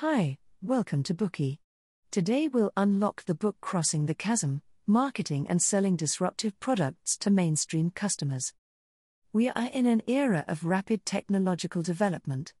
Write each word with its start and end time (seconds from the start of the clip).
Hi, 0.00 0.36
welcome 0.60 1.02
to 1.04 1.14
Bookey. 1.14 1.56
Today 2.10 2.48
we'll 2.48 2.70
unlock 2.76 3.24
the 3.24 3.34
book 3.34 3.56
Crossing 3.62 4.04
the 4.04 4.14
Chasm 4.14 4.60
Marketing 4.86 5.46
and 5.48 5.62
Selling 5.62 5.96
Disruptive 5.96 6.60
Products 6.60 7.16
to 7.16 7.30
Mainstream 7.30 7.92
Customers. 7.92 8.52
We 9.32 9.48
are 9.48 9.70
in 9.72 9.86
an 9.86 10.02
era 10.06 10.44
of 10.48 10.66
rapid 10.66 11.06
technological 11.06 11.80
development. 11.80 12.52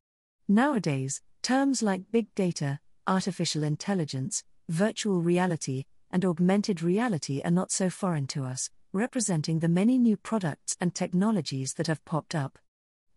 Nowadays, 0.48 1.20
terms 1.42 1.82
like 1.82 2.10
big 2.10 2.34
data, 2.34 2.80
artificial 3.06 3.62
intelligence, 3.62 4.42
virtual 4.70 5.20
reality, 5.20 5.84
and 6.10 6.24
augmented 6.24 6.82
reality 6.82 7.42
are 7.44 7.50
not 7.50 7.70
so 7.70 7.90
foreign 7.90 8.26
to 8.28 8.44
us, 8.44 8.70
representing 8.94 9.58
the 9.58 9.68
many 9.68 9.98
new 9.98 10.16
products 10.16 10.74
and 10.80 10.94
technologies 10.94 11.74
that 11.74 11.86
have 11.86 12.02
popped 12.06 12.34
up. 12.34 12.58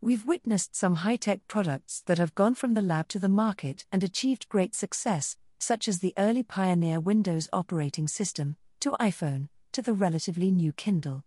We've 0.01 0.25
witnessed 0.25 0.77
some 0.77 0.95
high 0.95 1.17
tech 1.17 1.45
products 1.49 2.03
that 2.05 2.19
have 2.19 2.33
gone 2.33 2.55
from 2.55 2.73
the 2.73 2.81
lab 2.81 3.09
to 3.09 3.19
the 3.19 3.27
market 3.27 3.85
and 3.91 4.01
achieved 4.01 4.47
great 4.47 4.73
success, 4.73 5.35
such 5.59 5.89
as 5.89 5.99
the 5.99 6.13
early 6.17 6.41
pioneer 6.41 7.01
Windows 7.01 7.49
operating 7.51 8.07
system, 8.07 8.55
to 8.79 8.91
iPhone, 8.91 9.49
to 9.73 9.81
the 9.81 9.91
relatively 9.93 10.51
new 10.51 10.71
Kindle. 10.71 11.25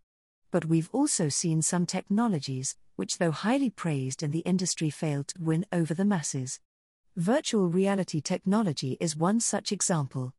But 0.50 0.64
we've 0.64 0.88
also 0.90 1.28
seen 1.28 1.60
some 1.60 1.84
technologies, 1.84 2.74
which, 2.96 3.18
though 3.18 3.30
highly 3.30 3.68
praised 3.68 4.22
in 4.22 4.30
the 4.30 4.38
industry, 4.40 4.88
failed 4.88 5.28
to 5.28 5.42
win 5.42 5.66
over 5.70 5.92
the 5.92 6.06
masses. 6.06 6.58
Virtual 7.14 7.68
reality 7.68 8.22
technology 8.22 8.96
is 9.00 9.14
one 9.14 9.40
such 9.40 9.70
example. 9.70 10.32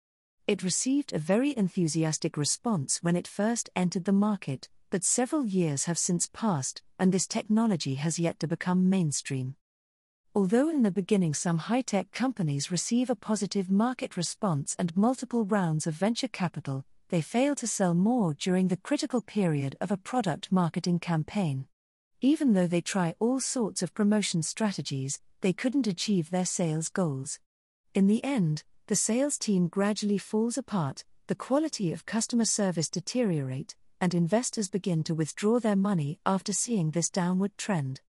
It 0.48 0.63
received 0.63 1.13
a 1.13 1.20
very 1.20 1.55
enthusiastic 1.55 2.36
response 2.36 2.98
when 3.04 3.16
it 3.16 3.27
first 3.27 3.70
entered 3.76 4.05
the 4.05 4.12
market, 4.12 4.70
but 4.94 5.04
several 5.04 5.44
years 5.44 5.86
have 5.86 5.98
since 5.98 6.30
passed, 6.32 6.84
and 7.00 7.12
this 7.12 7.26
technology 7.26 7.96
has 7.96 8.20
yet 8.20 8.40
to 8.40 8.48
become 8.48 8.92
mainstream. 8.92 9.56
Although 10.36 10.70
in 10.70 10.84
the 10.84 10.92
beginning 10.92 11.34
some 11.34 11.58
high 11.58 11.82
tech 11.82 12.12
companies 12.12 12.70
receive 12.70 13.10
a 13.10 13.16
positive 13.16 13.72
market 13.72 14.16
response 14.16 14.76
and 14.78 14.96
multiple 14.96 15.46
rounds 15.46 15.88
of 15.88 15.96
venture 15.96 16.27
capital, 16.27 16.85
they 17.10 17.22
fail 17.22 17.55
to 17.55 17.66
sell 17.66 17.96
more 17.96 18.35
during 18.35 18.68
the 18.68 18.77
critical 18.77 19.20
period 19.20 19.76
of 19.82 19.90
a 19.90 19.98
product 19.98 20.52
marketing 20.52 21.00
campaign. 21.00 21.66
Even 22.22 22.54
though 22.54 22.68
they 22.68 22.80
try 22.80 23.16
all 23.18 23.40
sorts 23.40 23.82
of 23.82 23.96
promotion 23.96 24.44
strategies, 24.44 25.20
they 25.41 25.54
couldn't 25.54 25.88
achieve 25.88 26.30
their 26.30 26.46
sales 26.46 26.90
goals. 26.90 27.40
In 27.96 28.05
the 28.05 28.24
end, 28.24 28.62
the 28.85 28.96
sales 28.96 29.40
team 29.40 29.70
gradually 29.70 30.20
falls 30.20 30.55
apart, 30.55 31.04
the 31.26 31.34
quality 31.34 31.91
of 31.91 32.05
customer 32.05 32.46
service 32.46 32.91
deteriorate, 32.91 33.76
and 34.04 34.13
investors 34.13 34.68
begin 34.68 35.01
to 35.01 35.15
withdraw 35.15 35.62
their 35.62 35.77
money 35.77 36.20
after 36.26 36.51
seeing 36.51 36.91
this 36.91 37.09
downward 37.09 37.57
trend. 37.57 38.01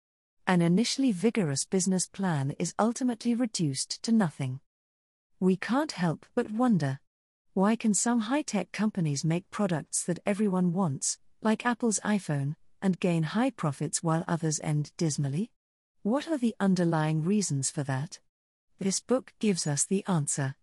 An 0.45 0.61
initially 0.61 1.13
vigorous 1.13 1.65
business 1.65 2.09
plan 2.09 2.53
is 2.59 2.75
ultimately 2.81 3.33
reduced 3.33 4.03
to 4.03 4.11
nothing. 4.11 4.59
We 5.39 5.55
can't 5.55 5.93
help 5.93 6.27
but 6.35 6.51
wonder 6.51 6.99
why 7.53 7.77
can 7.77 7.95
some 7.95 8.23
high 8.23 8.43
tech 8.43 8.73
companies 8.73 9.25
make 9.25 9.49
products 9.53 10.03
that 10.07 10.19
everyone 10.27 10.73
wants, 10.73 11.19
like 11.43 11.65
Apple's 11.65 12.01
iPhone, 12.05 12.57
and 12.83 12.99
gain 12.99 13.23
high 13.23 13.51
profits 13.51 14.03
while 14.03 14.25
others 14.27 14.59
end 14.65 14.91
dismally? 14.97 15.53
What 16.03 16.27
are 16.27 16.39
the 16.39 16.57
underlying 16.59 17.23
reasons 17.23 17.71
for 17.71 17.85
that? 17.85 18.19
This 18.81 18.99
book 18.99 19.33
gives 19.39 19.65
us 19.65 19.85
the 19.85 20.05
answer. 20.09 20.57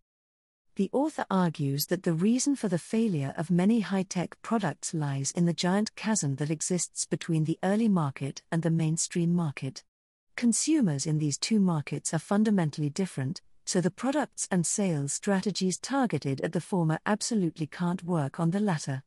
The 0.76 0.90
author 0.94 1.26
argues 1.30 1.88
that 1.88 2.04
the 2.04 2.14
reason 2.14 2.56
for 2.56 2.70
the 2.70 2.78
failure 2.78 3.34
of 3.36 3.52
many 3.52 3.82
high 3.82 4.04
tech 4.04 4.42
products 4.42 4.94
lies 4.94 5.32
in 5.32 5.46
the 5.46 5.54
giant 5.54 5.94
chasm 5.96 6.36
that 6.38 6.50
exists 6.50 7.06
between 7.06 7.44
the 7.44 7.60
early 7.62 7.90
market 7.90 8.42
and 8.52 8.64
the 8.64 8.70
mainstream 8.72 9.34
market. 9.34 9.84
Consumers 10.38 11.06
in 11.06 11.18
these 11.18 11.38
two 11.38 11.60
markets 11.60 12.14
are 12.14 12.20
fundamentally 12.20 12.90
different, 12.90 13.42
so 13.66 13.82
the 13.82 13.92
products 13.92 14.48
and 14.50 14.66
sales 14.66 15.12
strategies 15.12 15.78
targeted 15.78 16.40
at 16.40 16.54
the 16.54 16.62
former 16.62 17.00
absolutely 17.06 17.68
can't 17.68 18.06
work 18.06 18.40
on 18.40 18.52
the 18.52 18.62
latter. 18.62 19.04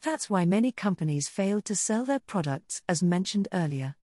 That's 0.00 0.30
why 0.30 0.46
many 0.46 0.72
companies 0.72 1.28
fail 1.28 1.60
to 1.60 1.74
sell 1.74 2.06
their 2.06 2.20
products, 2.20 2.80
as 2.88 3.02
mentioned 3.02 3.48
earlier. 3.52 3.96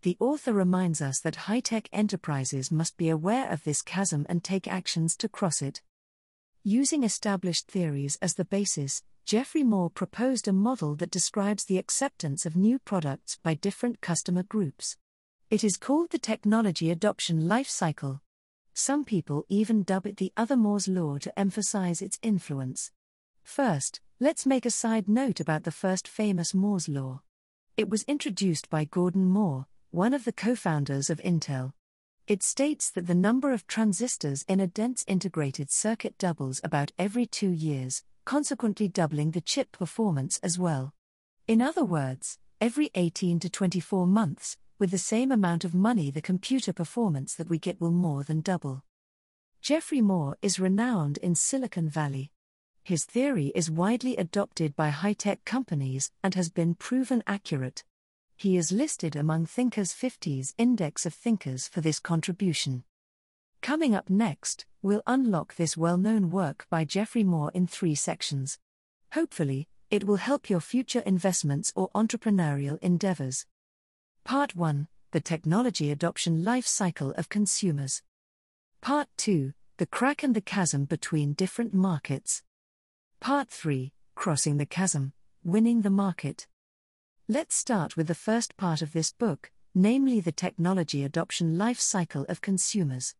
The 0.00 0.16
author 0.18 0.54
reminds 0.54 1.02
us 1.02 1.20
that 1.20 1.36
high 1.36 1.60
tech 1.60 1.90
enterprises 1.92 2.72
must 2.72 2.96
be 2.96 3.10
aware 3.10 3.50
of 3.50 3.64
this 3.64 3.82
chasm 3.82 4.24
and 4.30 4.42
take 4.42 4.66
actions 4.66 5.14
to 5.18 5.28
cross 5.28 5.60
it. 5.60 5.82
Using 6.66 7.04
established 7.04 7.68
theories 7.68 8.16
as 8.22 8.36
the 8.36 8.44
basis, 8.46 9.02
Geoffrey 9.26 9.62
Moore 9.62 9.90
proposed 9.90 10.48
a 10.48 10.52
model 10.54 10.94
that 10.94 11.10
describes 11.10 11.66
the 11.66 11.76
acceptance 11.76 12.46
of 12.46 12.56
new 12.56 12.78
products 12.78 13.36
by 13.42 13.52
different 13.52 14.00
customer 14.00 14.42
groups. 14.42 14.96
It 15.50 15.62
is 15.62 15.76
called 15.76 16.08
the 16.08 16.18
technology 16.18 16.90
adoption 16.90 17.48
life 17.48 17.68
cycle. 17.68 18.22
Some 18.72 19.04
people 19.04 19.44
even 19.50 19.82
dub 19.82 20.06
it 20.06 20.16
the 20.16 20.32
other 20.38 20.56
Moore's 20.56 20.88
law 20.88 21.18
to 21.18 21.38
emphasize 21.38 22.00
its 22.00 22.18
influence. 22.22 22.90
First, 23.42 24.00
let's 24.18 24.46
make 24.46 24.64
a 24.64 24.70
side 24.70 25.06
note 25.06 25.40
about 25.40 25.64
the 25.64 25.70
first 25.70 26.08
famous 26.08 26.54
Moore's 26.54 26.88
law. 26.88 27.20
It 27.76 27.90
was 27.90 28.04
introduced 28.04 28.70
by 28.70 28.86
Gordon 28.86 29.26
Moore, 29.26 29.66
one 29.90 30.14
of 30.14 30.24
the 30.24 30.32
co 30.32 30.54
founders 30.54 31.10
of 31.10 31.20
Intel. 31.20 31.74
It 32.26 32.42
states 32.42 32.90
that 32.92 33.06
the 33.06 33.14
number 33.14 33.52
of 33.52 33.66
transistors 33.66 34.46
in 34.48 34.58
a 34.58 34.66
dense 34.66 35.04
integrated 35.06 35.70
circuit 35.70 36.16
doubles 36.16 36.58
about 36.64 36.90
every 36.98 37.26
two 37.26 37.50
years, 37.50 38.02
consequently 38.24 38.88
doubling 38.88 39.32
the 39.32 39.42
chip 39.42 39.72
performance 39.72 40.40
as 40.42 40.58
well. 40.58 40.94
In 41.46 41.60
other 41.60 41.84
words, 41.84 42.38
every 42.62 42.90
18 42.94 43.40
to 43.40 43.50
24 43.50 44.06
months, 44.06 44.56
with 44.78 44.90
the 44.90 44.96
same 44.96 45.30
amount 45.30 45.64
of 45.64 45.74
money, 45.74 46.10
the 46.10 46.22
computer 46.22 46.72
performance 46.72 47.34
that 47.34 47.50
we 47.50 47.58
get 47.58 47.78
will 47.78 47.90
more 47.90 48.24
than 48.24 48.40
double. 48.40 48.84
Geoffrey 49.60 50.00
Moore 50.00 50.38
is 50.40 50.58
renowned 50.58 51.18
in 51.18 51.34
Silicon 51.34 51.90
Valley. 51.90 52.30
His 52.82 53.04
theory 53.04 53.52
is 53.54 53.70
widely 53.70 54.16
adopted 54.16 54.74
by 54.74 54.88
high 54.88 55.12
tech 55.12 55.44
companies 55.44 56.10
and 56.22 56.34
has 56.34 56.48
been 56.48 56.74
proven 56.74 57.22
accurate. 57.26 57.84
He 58.36 58.56
is 58.56 58.72
listed 58.72 59.16
among 59.16 59.46
Thinkers 59.46 59.92
50's 59.92 60.54
Index 60.58 61.06
of 61.06 61.14
Thinkers 61.14 61.68
for 61.68 61.80
this 61.80 62.00
contribution. 62.00 62.84
Coming 63.62 63.94
up 63.94 64.10
next, 64.10 64.66
we'll 64.82 65.02
unlock 65.06 65.56
this 65.56 65.76
well 65.76 65.96
known 65.96 66.30
work 66.30 66.66
by 66.68 66.84
Geoffrey 66.84 67.24
Moore 67.24 67.50
in 67.54 67.66
three 67.66 67.94
sections. 67.94 68.58
Hopefully, 69.12 69.68
it 69.90 70.04
will 70.04 70.16
help 70.16 70.50
your 70.50 70.60
future 70.60 71.00
investments 71.06 71.72
or 71.76 71.88
entrepreneurial 71.94 72.78
endeavors. 72.82 73.46
Part 74.24 74.56
1 74.56 74.88
The 75.12 75.20
Technology 75.20 75.90
Adoption 75.90 76.44
Life 76.44 76.66
Cycle 76.66 77.12
of 77.12 77.28
Consumers. 77.28 78.02
Part 78.80 79.08
2 79.16 79.52
The 79.76 79.86
Crack 79.86 80.22
and 80.22 80.34
the 80.34 80.40
Chasm 80.40 80.84
Between 80.84 81.32
Different 81.32 81.72
Markets. 81.72 82.42
Part 83.20 83.48
3 83.48 83.92
Crossing 84.14 84.56
the 84.56 84.66
Chasm 84.66 85.12
Winning 85.44 85.82
the 85.82 85.90
Market. 85.90 86.46
Let's 87.26 87.56
start 87.56 87.96
with 87.96 88.08
the 88.08 88.14
first 88.14 88.54
part 88.58 88.82
of 88.82 88.92
this 88.92 89.10
book, 89.10 89.50
namely 89.74 90.20
the 90.20 90.30
technology 90.30 91.02
adoption 91.04 91.56
life 91.56 91.80
cycle 91.80 92.26
of 92.28 92.42
consumers. 92.42 93.14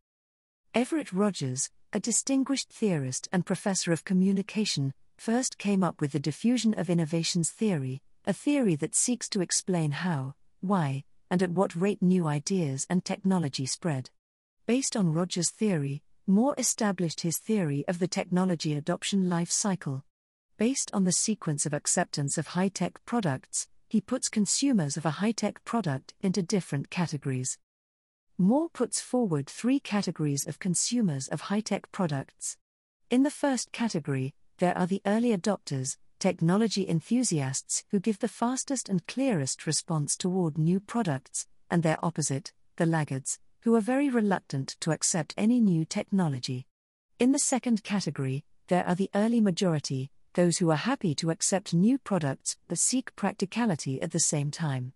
Everett 0.75 1.11
Rogers, 1.11 1.71
a 1.91 1.99
distinguished 1.99 2.69
theorist 2.69 3.27
and 3.31 3.47
professor 3.47 3.91
of 3.91 4.03
communication, 4.03 4.93
first 5.17 5.57
came 5.57 5.83
up 5.83 6.01
with 6.01 6.11
the 6.11 6.19
diffusion 6.19 6.75
of 6.75 6.87
innovations 6.87 7.49
theory, 7.49 8.03
a 8.25 8.33
theory 8.33 8.75
that 8.75 8.93
seeks 8.93 9.27
to 9.29 9.41
explain 9.41 9.89
how, 9.89 10.35
why, 10.61 11.03
and 11.31 11.41
at 11.41 11.49
what 11.49 11.75
rate 11.75 12.03
new 12.03 12.27
ideas 12.27 12.85
and 12.91 13.03
technology 13.03 13.65
spread. 13.65 14.11
Based 14.67 14.95
on 14.95 15.13
Rogers' 15.13 15.49
theory, 15.49 16.03
Moore 16.27 16.53
established 16.59 17.21
his 17.21 17.39
theory 17.39 17.83
of 17.87 17.97
the 17.97 18.07
technology 18.07 18.75
adoption 18.75 19.29
life 19.29 19.49
cycle. 19.49 20.03
Based 20.59 20.91
on 20.93 21.05
the 21.05 21.11
sequence 21.11 21.65
of 21.65 21.73
acceptance 21.73 22.37
of 22.37 22.49
high 22.49 22.69
tech 22.69 23.03
products, 23.05 23.67
he 23.95 24.01
puts 24.01 24.27
consumers 24.27 24.97
of 24.97 25.05
a 25.05 25.21
high 25.21 25.31
tech 25.31 25.63
product 25.63 26.13
into 26.21 26.41
different 26.41 26.89
categories. 26.89 27.57
Moore 28.37 28.67
puts 28.67 28.99
forward 28.99 29.47
three 29.47 29.79
categories 29.79 30.45
of 30.45 30.59
consumers 30.59 31.29
of 31.29 31.39
high 31.39 31.61
tech 31.61 31.89
products. 31.93 32.57
In 33.09 33.23
the 33.23 33.31
first 33.31 33.71
category, 33.71 34.33
there 34.57 34.77
are 34.77 34.85
the 34.85 35.01
early 35.05 35.29
adopters, 35.29 35.95
technology 36.19 36.85
enthusiasts 36.89 37.85
who 37.91 38.01
give 38.01 38.19
the 38.19 38.27
fastest 38.27 38.89
and 38.89 39.07
clearest 39.07 39.65
response 39.65 40.17
toward 40.17 40.57
new 40.57 40.81
products, 40.81 41.47
and 41.71 41.81
their 41.81 42.03
opposite, 42.03 42.51
the 42.75 42.85
laggards, 42.85 43.39
who 43.61 43.75
are 43.75 43.79
very 43.93 44.09
reluctant 44.09 44.75
to 44.81 44.91
accept 44.91 45.33
any 45.37 45.61
new 45.61 45.85
technology. 45.85 46.67
In 47.17 47.31
the 47.31 47.39
second 47.39 47.81
category, 47.85 48.43
there 48.67 48.85
are 48.85 48.95
the 48.95 49.09
early 49.15 49.39
majority, 49.39 50.11
those 50.35 50.59
who 50.59 50.69
are 50.69 50.75
happy 50.75 51.15
to 51.15 51.31
accept 51.31 51.73
new 51.73 51.97
products 51.97 52.57
but 52.67 52.77
seek 52.77 53.15
practicality 53.15 54.01
at 54.01 54.11
the 54.11 54.19
same 54.19 54.51
time. 54.51 54.93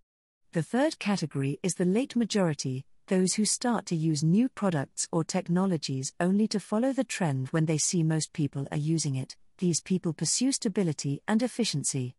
The 0.52 0.62
third 0.62 1.00
category 1.00 1.60
is 1.64 1.76
the 1.76 1.86
late 1.86 2.16
majority, 2.16 2.86
those 3.08 3.34
who 3.34 3.46
start 3.46 3.86
to 3.88 3.96
use 3.96 4.24
new 4.24 4.50
products 4.50 5.08
or 5.12 5.24
technologies 5.24 6.14
only 6.20 6.48
to 6.50 6.60
follow 6.60 6.94
the 6.94 7.04
trend 7.04 7.48
when 7.48 7.66
they 7.66 7.78
see 7.78 8.04
most 8.04 8.34
people 8.34 8.68
are 8.72 8.78
using 8.78 9.16
it. 9.16 9.36
These 9.58 9.82
people 9.82 10.14
pursue 10.14 10.52
stability 10.52 11.22
and 11.28 11.42
efficiency. 11.42 12.16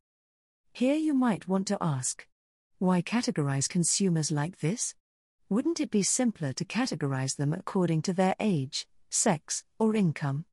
Here 0.72 0.96
you 0.96 1.14
might 1.14 1.46
want 1.48 1.66
to 1.68 1.78
ask 1.80 2.26
why 2.78 3.02
categorize 3.02 3.68
consumers 3.68 4.32
like 4.32 4.60
this? 4.60 4.94
Wouldn't 5.50 5.80
it 5.80 5.90
be 5.90 6.02
simpler 6.02 6.52
to 6.54 6.64
categorize 6.64 7.36
them 7.36 7.52
according 7.52 8.02
to 8.02 8.14
their 8.14 8.34
age, 8.40 8.86
sex, 9.10 9.64
or 9.78 9.94
income. 9.94 10.44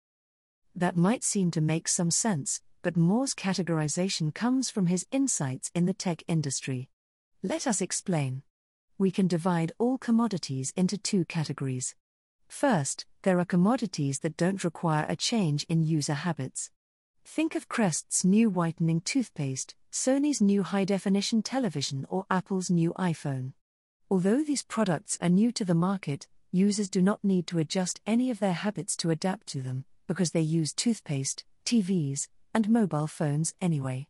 That 0.77 0.95
might 0.95 1.23
seem 1.23 1.49
to 1.51 1.59
make 1.59 1.87
some 1.87 2.11
sense, 2.11 2.61
but 2.83 2.95
Moore's 2.95 3.33
categorization 3.33 4.31
comes 4.31 4.69
from 4.69 4.85
his 4.85 5.07
insights 5.11 5.71
in 5.73 5.87
the 5.87 5.93
tech 5.93 6.21
industry. 6.27 6.87
Let 7.41 7.65
us 7.65 7.81
explain. 7.81 8.43
We 8.99 9.09
can 9.09 9.27
divide 9.27 9.71
all 9.79 9.97
commodities 9.97 10.73
into 10.77 10.95
two 10.95 11.25
categories. 11.25 11.95
First, 12.47 13.07
there 13.23 13.39
are 13.39 13.45
commodities 13.45 14.19
that 14.19 14.37
don't 14.37 14.63
require 14.63 15.07
a 15.09 15.15
change 15.15 15.65
in 15.67 15.81
user 15.81 16.13
habits. 16.13 16.69
Think 17.25 17.55
of 17.55 17.67
Crest's 17.67 18.23
new 18.23 18.47
whitening 18.47 19.01
toothpaste, 19.01 19.73
Sony's 19.91 20.41
new 20.41 20.61
high 20.61 20.85
definition 20.85 21.41
television, 21.41 22.05
or 22.07 22.27
Apple's 22.29 22.69
new 22.69 22.93
iPhone. 22.99 23.53
Although 24.11 24.43
these 24.43 24.61
products 24.61 25.17
are 25.23 25.29
new 25.29 25.51
to 25.53 25.65
the 25.65 25.73
market, 25.73 26.27
users 26.51 26.87
do 26.87 27.01
not 27.01 27.23
need 27.23 27.47
to 27.47 27.57
adjust 27.57 27.99
any 28.05 28.29
of 28.29 28.37
their 28.37 28.53
habits 28.53 28.95
to 28.97 29.09
adapt 29.09 29.47
to 29.47 29.61
them, 29.63 29.85
because 30.07 30.31
they 30.31 30.41
use 30.41 30.73
toothpaste, 30.73 31.43
TVs, 31.65 32.27
and 32.53 32.69
mobile 32.69 33.07
phones 33.07 33.53
anyway. 33.61 34.07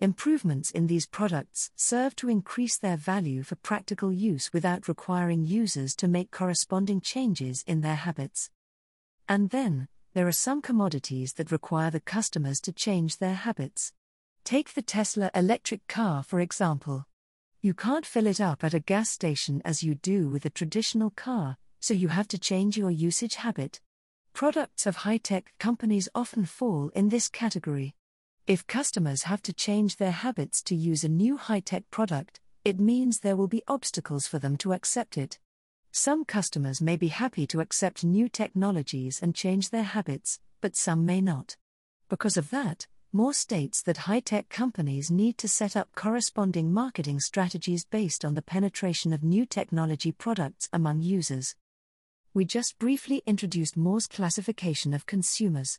Improvements 0.00 0.70
in 0.70 0.86
these 0.86 1.06
products 1.06 1.70
serve 1.74 2.14
to 2.16 2.28
increase 2.28 2.76
their 2.76 2.96
value 2.96 3.42
for 3.42 3.56
practical 3.56 4.12
use 4.12 4.52
without 4.52 4.86
requiring 4.86 5.44
users 5.44 5.96
to 5.96 6.06
make 6.06 6.30
corresponding 6.30 7.00
changes 7.00 7.64
in 7.66 7.80
their 7.80 7.96
habits. 7.96 8.50
And 9.28 9.50
then, 9.50 9.88
there 10.14 10.28
are 10.28 10.32
some 10.32 10.62
commodities 10.62 11.32
that 11.34 11.50
require 11.50 11.90
the 11.90 12.00
customers 12.00 12.60
to 12.60 12.72
change 12.72 13.18
their 13.18 13.34
habits. 13.34 13.92
Take 14.44 14.74
the 14.74 14.82
Tesla 14.82 15.30
electric 15.34 15.86
car, 15.88 16.22
for 16.22 16.40
example. 16.40 17.06
You 17.60 17.74
can't 17.74 18.06
fill 18.06 18.28
it 18.28 18.40
up 18.40 18.62
at 18.62 18.74
a 18.74 18.80
gas 18.80 19.10
station 19.10 19.60
as 19.64 19.82
you 19.82 19.96
do 19.96 20.28
with 20.28 20.44
a 20.44 20.50
traditional 20.50 21.10
car, 21.10 21.56
so 21.80 21.92
you 21.92 22.08
have 22.08 22.28
to 22.28 22.38
change 22.38 22.76
your 22.76 22.90
usage 22.90 23.34
habit. 23.34 23.80
Products 24.32 24.86
of 24.86 24.96
high 24.96 25.18
tech 25.18 25.52
companies 25.58 26.08
often 26.14 26.44
fall 26.44 26.90
in 26.94 27.08
this 27.08 27.28
category. 27.28 27.94
If 28.46 28.66
customers 28.66 29.24
have 29.24 29.42
to 29.42 29.52
change 29.52 29.96
their 29.96 30.12
habits 30.12 30.62
to 30.62 30.74
use 30.74 31.04
a 31.04 31.08
new 31.08 31.36
high 31.36 31.60
tech 31.60 31.90
product, 31.90 32.40
it 32.64 32.78
means 32.78 33.20
there 33.20 33.36
will 33.36 33.48
be 33.48 33.62
obstacles 33.66 34.26
for 34.26 34.38
them 34.38 34.56
to 34.58 34.72
accept 34.72 35.18
it. 35.18 35.38
Some 35.90 36.24
customers 36.24 36.80
may 36.80 36.96
be 36.96 37.08
happy 37.08 37.46
to 37.48 37.60
accept 37.60 38.04
new 38.04 38.28
technologies 38.28 39.20
and 39.22 39.34
change 39.34 39.70
their 39.70 39.82
habits, 39.82 40.38
but 40.60 40.76
some 40.76 41.04
may 41.04 41.20
not. 41.20 41.56
Because 42.08 42.36
of 42.36 42.50
that, 42.50 42.86
Moore 43.12 43.32
states 43.32 43.82
that 43.82 44.04
high 44.08 44.20
tech 44.20 44.48
companies 44.48 45.10
need 45.10 45.38
to 45.38 45.48
set 45.48 45.76
up 45.76 45.88
corresponding 45.94 46.72
marketing 46.72 47.20
strategies 47.20 47.84
based 47.84 48.24
on 48.24 48.34
the 48.34 48.42
penetration 48.42 49.12
of 49.12 49.24
new 49.24 49.46
technology 49.46 50.12
products 50.12 50.68
among 50.72 51.00
users. 51.00 51.54
We 52.34 52.44
just 52.44 52.78
briefly 52.78 53.22
introduced 53.26 53.76
Moore's 53.76 54.06
classification 54.06 54.92
of 54.92 55.06
consumers. 55.06 55.78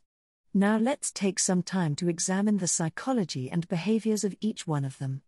Now 0.52 0.76
let's 0.76 1.12
take 1.12 1.38
some 1.38 1.62
time 1.62 1.94
to 1.96 2.08
examine 2.08 2.58
the 2.58 2.66
psychology 2.66 3.48
and 3.48 3.68
behaviors 3.68 4.24
of 4.24 4.34
each 4.40 4.66
one 4.66 4.84
of 4.84 4.98
them. 4.98 5.22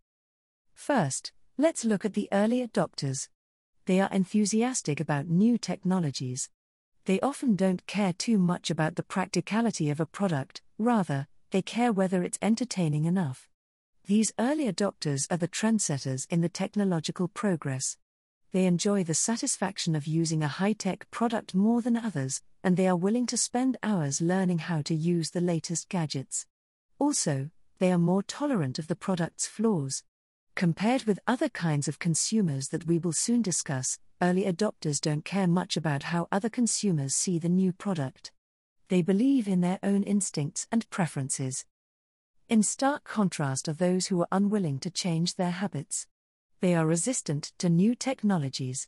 First, 0.73 1.31
let's 1.57 1.85
look 1.85 2.03
at 2.03 2.13
the 2.13 2.27
early 2.33 2.65
adopters. 2.65 3.29
They 3.85 4.01
are 4.01 4.09
enthusiastic 4.11 4.99
about 4.99 5.27
new 5.27 5.57
technologies. 5.57 6.49
They 7.05 7.21
often 7.21 7.55
don't 7.55 7.87
care 7.87 8.13
too 8.13 8.37
much 8.37 8.69
about 8.69 8.95
the 8.95 9.03
practicality 9.03 9.89
of 9.89 10.01
a 10.01 10.05
product, 10.05 10.61
rather, 10.77 11.27
they 11.51 11.61
care 11.61 11.93
whether 11.93 12.23
it's 12.23 12.39
entertaining 12.41 13.05
enough. 13.05 13.47
These 14.05 14.33
early 14.37 14.71
adopters 14.71 15.27
are 15.31 15.37
the 15.37 15.47
trendsetters 15.47 16.27
in 16.29 16.41
the 16.41 16.49
technological 16.49 17.29
progress. 17.29 17.95
They 18.53 18.65
enjoy 18.65 19.03
the 19.03 19.15
satisfaction 19.15 19.95
of 19.95 20.07
using 20.07 20.43
a 20.43 20.47
high 20.47 20.73
tech 20.73 21.09
product 21.11 21.53
more 21.53 21.81
than 21.81 21.97
others, 21.97 22.41
and 22.63 22.77
they 22.77 22.87
are 22.87 22.95
willing 22.95 23.25
to 23.25 23.37
spend 23.37 23.77
hours 23.83 24.21
learning 24.21 24.59
how 24.59 24.81
to 24.83 24.95
use 24.95 25.31
the 25.31 25.41
latest 25.41 25.89
gadgets. 25.89 26.45
Also, 26.99 27.49
they 27.79 27.91
are 27.91 27.97
more 27.97 28.23
tolerant 28.23 28.79
of 28.79 28.87
the 28.87 28.95
product's 28.95 29.47
flaws. 29.47 30.03
Compared 30.55 31.05
with 31.05 31.19
other 31.25 31.49
kinds 31.49 31.87
of 31.87 31.97
consumers 31.97 32.69
that 32.69 32.85
we 32.85 32.99
will 32.99 33.11
soon 33.11 33.41
discuss, 33.41 33.97
early 34.21 34.43
adopters 34.43 35.01
don't 35.01 35.25
care 35.25 35.47
much 35.47 35.75
about 35.75 36.03
how 36.03 36.27
other 36.31 36.49
consumers 36.49 37.15
see 37.15 37.39
the 37.39 37.49
new 37.49 37.73
product 37.73 38.31
they 38.89 39.01
believe 39.01 39.47
in 39.47 39.61
their 39.61 39.79
own 39.81 40.03
instincts 40.03 40.67
and 40.71 40.87
preferences. 40.91 41.65
In 42.47 42.61
stark 42.61 43.03
contrast 43.03 43.67
are 43.67 43.73
those 43.73 44.07
who 44.07 44.21
are 44.21 44.27
unwilling 44.31 44.77
to 44.79 44.91
change 44.91 45.33
their 45.33 45.49
habits. 45.49 46.05
They 46.63 46.75
are 46.75 46.87
resistant 46.87 47.51
to 47.57 47.67
new 47.67 47.93
technologies. 47.93 48.87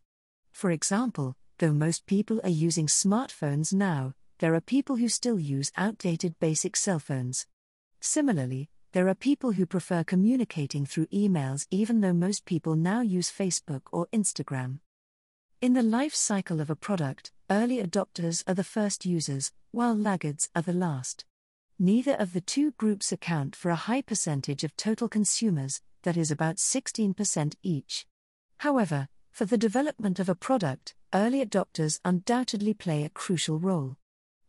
For 0.53 0.71
example, 0.71 1.35
though 1.57 1.73
most 1.73 2.05
people 2.05 2.39
are 2.41 2.59
using 2.65 2.87
smartphones 2.87 3.73
now, 3.73 4.13
there 4.39 4.55
are 4.55 4.61
people 4.61 4.95
who 4.95 5.09
still 5.09 5.37
use 5.37 5.73
outdated 5.75 6.39
basic 6.39 6.77
cell 6.77 6.99
phones. 6.99 7.47
Similarly, 7.99 8.69
there 8.93 9.09
are 9.09 9.13
people 9.13 9.51
who 9.51 9.65
prefer 9.65 10.05
communicating 10.05 10.85
through 10.85 11.07
emails 11.07 11.67
even 11.69 11.99
though 11.99 12.13
most 12.13 12.45
people 12.45 12.77
now 12.77 13.01
use 13.01 13.29
Facebook 13.29 13.81
or 13.91 14.07
Instagram. 14.13 14.79
In 15.59 15.73
the 15.73 15.83
life 15.83 16.15
cycle 16.15 16.61
of 16.61 16.69
a 16.69 16.77
product, 16.77 17.33
early 17.49 17.83
adopters 17.83 18.41
are 18.47 18.53
the 18.53 18.63
first 18.63 19.05
users, 19.05 19.51
while 19.71 19.93
laggards 19.93 20.49
are 20.55 20.61
the 20.61 20.71
last. 20.71 21.25
Neither 21.77 22.13
of 22.13 22.31
the 22.31 22.39
two 22.39 22.71
groups 22.77 23.11
account 23.11 23.53
for 23.53 23.69
a 23.69 23.75
high 23.75 24.01
percentage 24.01 24.63
of 24.63 24.77
total 24.77 25.09
consumers, 25.09 25.81
that 26.05 26.15
is 26.15 26.31
about 26.31 26.55
16% 26.55 27.55
each. 27.61 28.07
However, 28.59 29.09
for 29.31 29.43
the 29.43 29.57
development 29.57 30.17
of 30.17 30.29
a 30.29 30.35
product, 30.35 30.95
early 31.13 31.45
adopters 31.45 31.99
undoubtedly 32.05 32.73
play 32.73 33.03
a 33.03 33.09
crucial 33.09 33.59
role. 33.59 33.97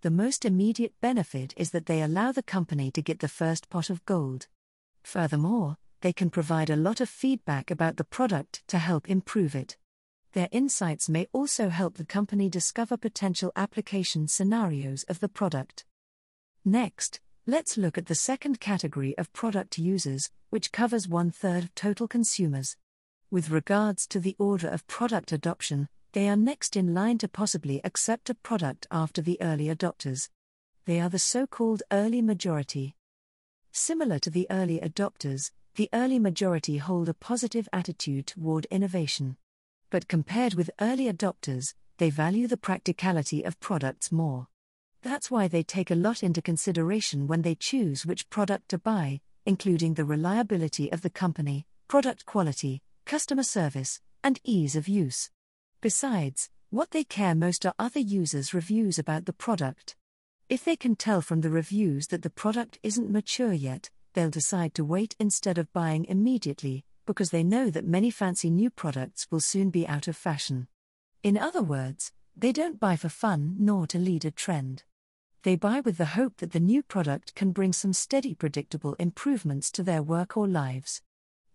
The 0.02 0.10
most 0.10 0.44
immediate 0.44 0.94
benefit 1.00 1.52
is 1.56 1.72
that 1.72 1.86
they 1.86 2.00
allow 2.00 2.30
the 2.30 2.42
company 2.42 2.92
to 2.92 3.02
get 3.02 3.18
the 3.18 3.26
first 3.26 3.68
pot 3.68 3.90
of 3.90 4.04
gold. 4.04 4.46
Furthermore, 5.02 5.78
they 6.02 6.12
can 6.12 6.30
provide 6.30 6.70
a 6.70 6.76
lot 6.76 7.00
of 7.00 7.08
feedback 7.08 7.70
about 7.70 7.96
the 7.96 8.04
product 8.04 8.62
to 8.68 8.78
help 8.78 9.10
improve 9.10 9.56
it. 9.56 9.76
Their 10.34 10.48
insights 10.52 11.08
may 11.08 11.26
also 11.32 11.70
help 11.70 11.96
the 11.96 12.04
company 12.04 12.48
discover 12.48 12.96
potential 12.96 13.50
application 13.56 14.28
scenarios 14.28 15.02
of 15.08 15.18
the 15.18 15.28
product. 15.28 15.84
Next, 16.64 17.20
let's 17.46 17.76
look 17.76 17.96
at 17.96 18.06
the 18.06 18.14
second 18.14 18.60
category 18.60 19.16
of 19.18 19.32
product 19.32 19.78
users, 19.78 20.30
which 20.50 20.72
covers 20.72 21.08
one 21.08 21.30
third 21.30 21.64
of 21.64 21.74
total 21.74 22.08
consumers. 22.08 22.76
With 23.30 23.50
regards 23.50 24.06
to 24.08 24.20
the 24.20 24.36
order 24.38 24.68
of 24.68 24.86
product 24.86 25.32
adoption, 25.32 25.88
they 26.12 26.28
are 26.28 26.36
next 26.36 26.76
in 26.76 26.94
line 26.94 27.18
to 27.18 27.28
possibly 27.28 27.80
accept 27.84 28.30
a 28.30 28.34
product 28.34 28.86
after 28.90 29.22
the 29.22 29.38
early 29.40 29.66
adopters. 29.66 30.28
They 30.84 31.00
are 31.00 31.08
the 31.08 31.18
so 31.18 31.46
called 31.46 31.82
early 31.90 32.22
majority. 32.22 32.96
Similar 33.72 34.18
to 34.20 34.30
the 34.30 34.46
early 34.50 34.80
adopters, 34.80 35.50
the 35.74 35.88
early 35.92 36.18
majority 36.18 36.78
hold 36.78 37.08
a 37.08 37.14
positive 37.14 37.68
attitude 37.72 38.26
toward 38.26 38.66
innovation 38.70 39.36
but 39.90 40.08
compared 40.08 40.54
with 40.54 40.70
early 40.80 41.10
adopters, 41.10 41.74
they 41.98 42.10
value 42.10 42.46
the 42.46 42.56
practicality 42.56 43.44
of 43.44 43.58
products 43.60 44.10
more. 44.10 44.48
That's 45.06 45.30
why 45.30 45.46
they 45.46 45.62
take 45.62 45.92
a 45.92 45.94
lot 45.94 46.24
into 46.24 46.42
consideration 46.42 47.28
when 47.28 47.42
they 47.42 47.54
choose 47.54 48.04
which 48.04 48.28
product 48.28 48.70
to 48.70 48.78
buy, 48.78 49.20
including 49.44 49.94
the 49.94 50.04
reliability 50.04 50.90
of 50.90 51.02
the 51.02 51.10
company, 51.10 51.64
product 51.86 52.26
quality, 52.26 52.82
customer 53.04 53.44
service, 53.44 54.00
and 54.24 54.40
ease 54.42 54.74
of 54.74 54.88
use. 54.88 55.30
Besides, 55.80 56.50
what 56.70 56.90
they 56.90 57.04
care 57.04 57.36
most 57.36 57.64
are 57.64 57.74
other 57.78 58.00
users' 58.00 58.52
reviews 58.52 58.98
about 58.98 59.26
the 59.26 59.32
product. 59.32 59.94
If 60.48 60.64
they 60.64 60.74
can 60.74 60.96
tell 60.96 61.20
from 61.22 61.40
the 61.40 61.50
reviews 61.50 62.08
that 62.08 62.22
the 62.22 62.28
product 62.42 62.80
isn't 62.82 63.08
mature 63.08 63.52
yet, 63.52 63.90
they'll 64.14 64.28
decide 64.28 64.74
to 64.74 64.84
wait 64.84 65.14
instead 65.20 65.56
of 65.56 65.72
buying 65.72 66.04
immediately, 66.06 66.84
because 67.06 67.30
they 67.30 67.44
know 67.44 67.70
that 67.70 67.86
many 67.86 68.10
fancy 68.10 68.50
new 68.50 68.70
products 68.70 69.28
will 69.30 69.38
soon 69.38 69.70
be 69.70 69.86
out 69.86 70.08
of 70.08 70.16
fashion. 70.16 70.66
In 71.22 71.38
other 71.38 71.62
words, 71.62 72.10
they 72.36 72.50
don't 72.50 72.80
buy 72.80 72.96
for 72.96 73.08
fun 73.08 73.54
nor 73.60 73.86
to 73.86 74.00
lead 74.00 74.24
a 74.24 74.32
trend. 74.32 74.82
They 75.46 75.54
buy 75.54 75.78
with 75.78 75.96
the 75.96 76.06
hope 76.18 76.38
that 76.38 76.50
the 76.50 76.58
new 76.58 76.82
product 76.82 77.36
can 77.36 77.52
bring 77.52 77.72
some 77.72 77.92
steady, 77.92 78.34
predictable 78.34 78.94
improvements 78.94 79.70
to 79.70 79.84
their 79.84 80.02
work 80.02 80.36
or 80.36 80.48
lives. 80.48 81.02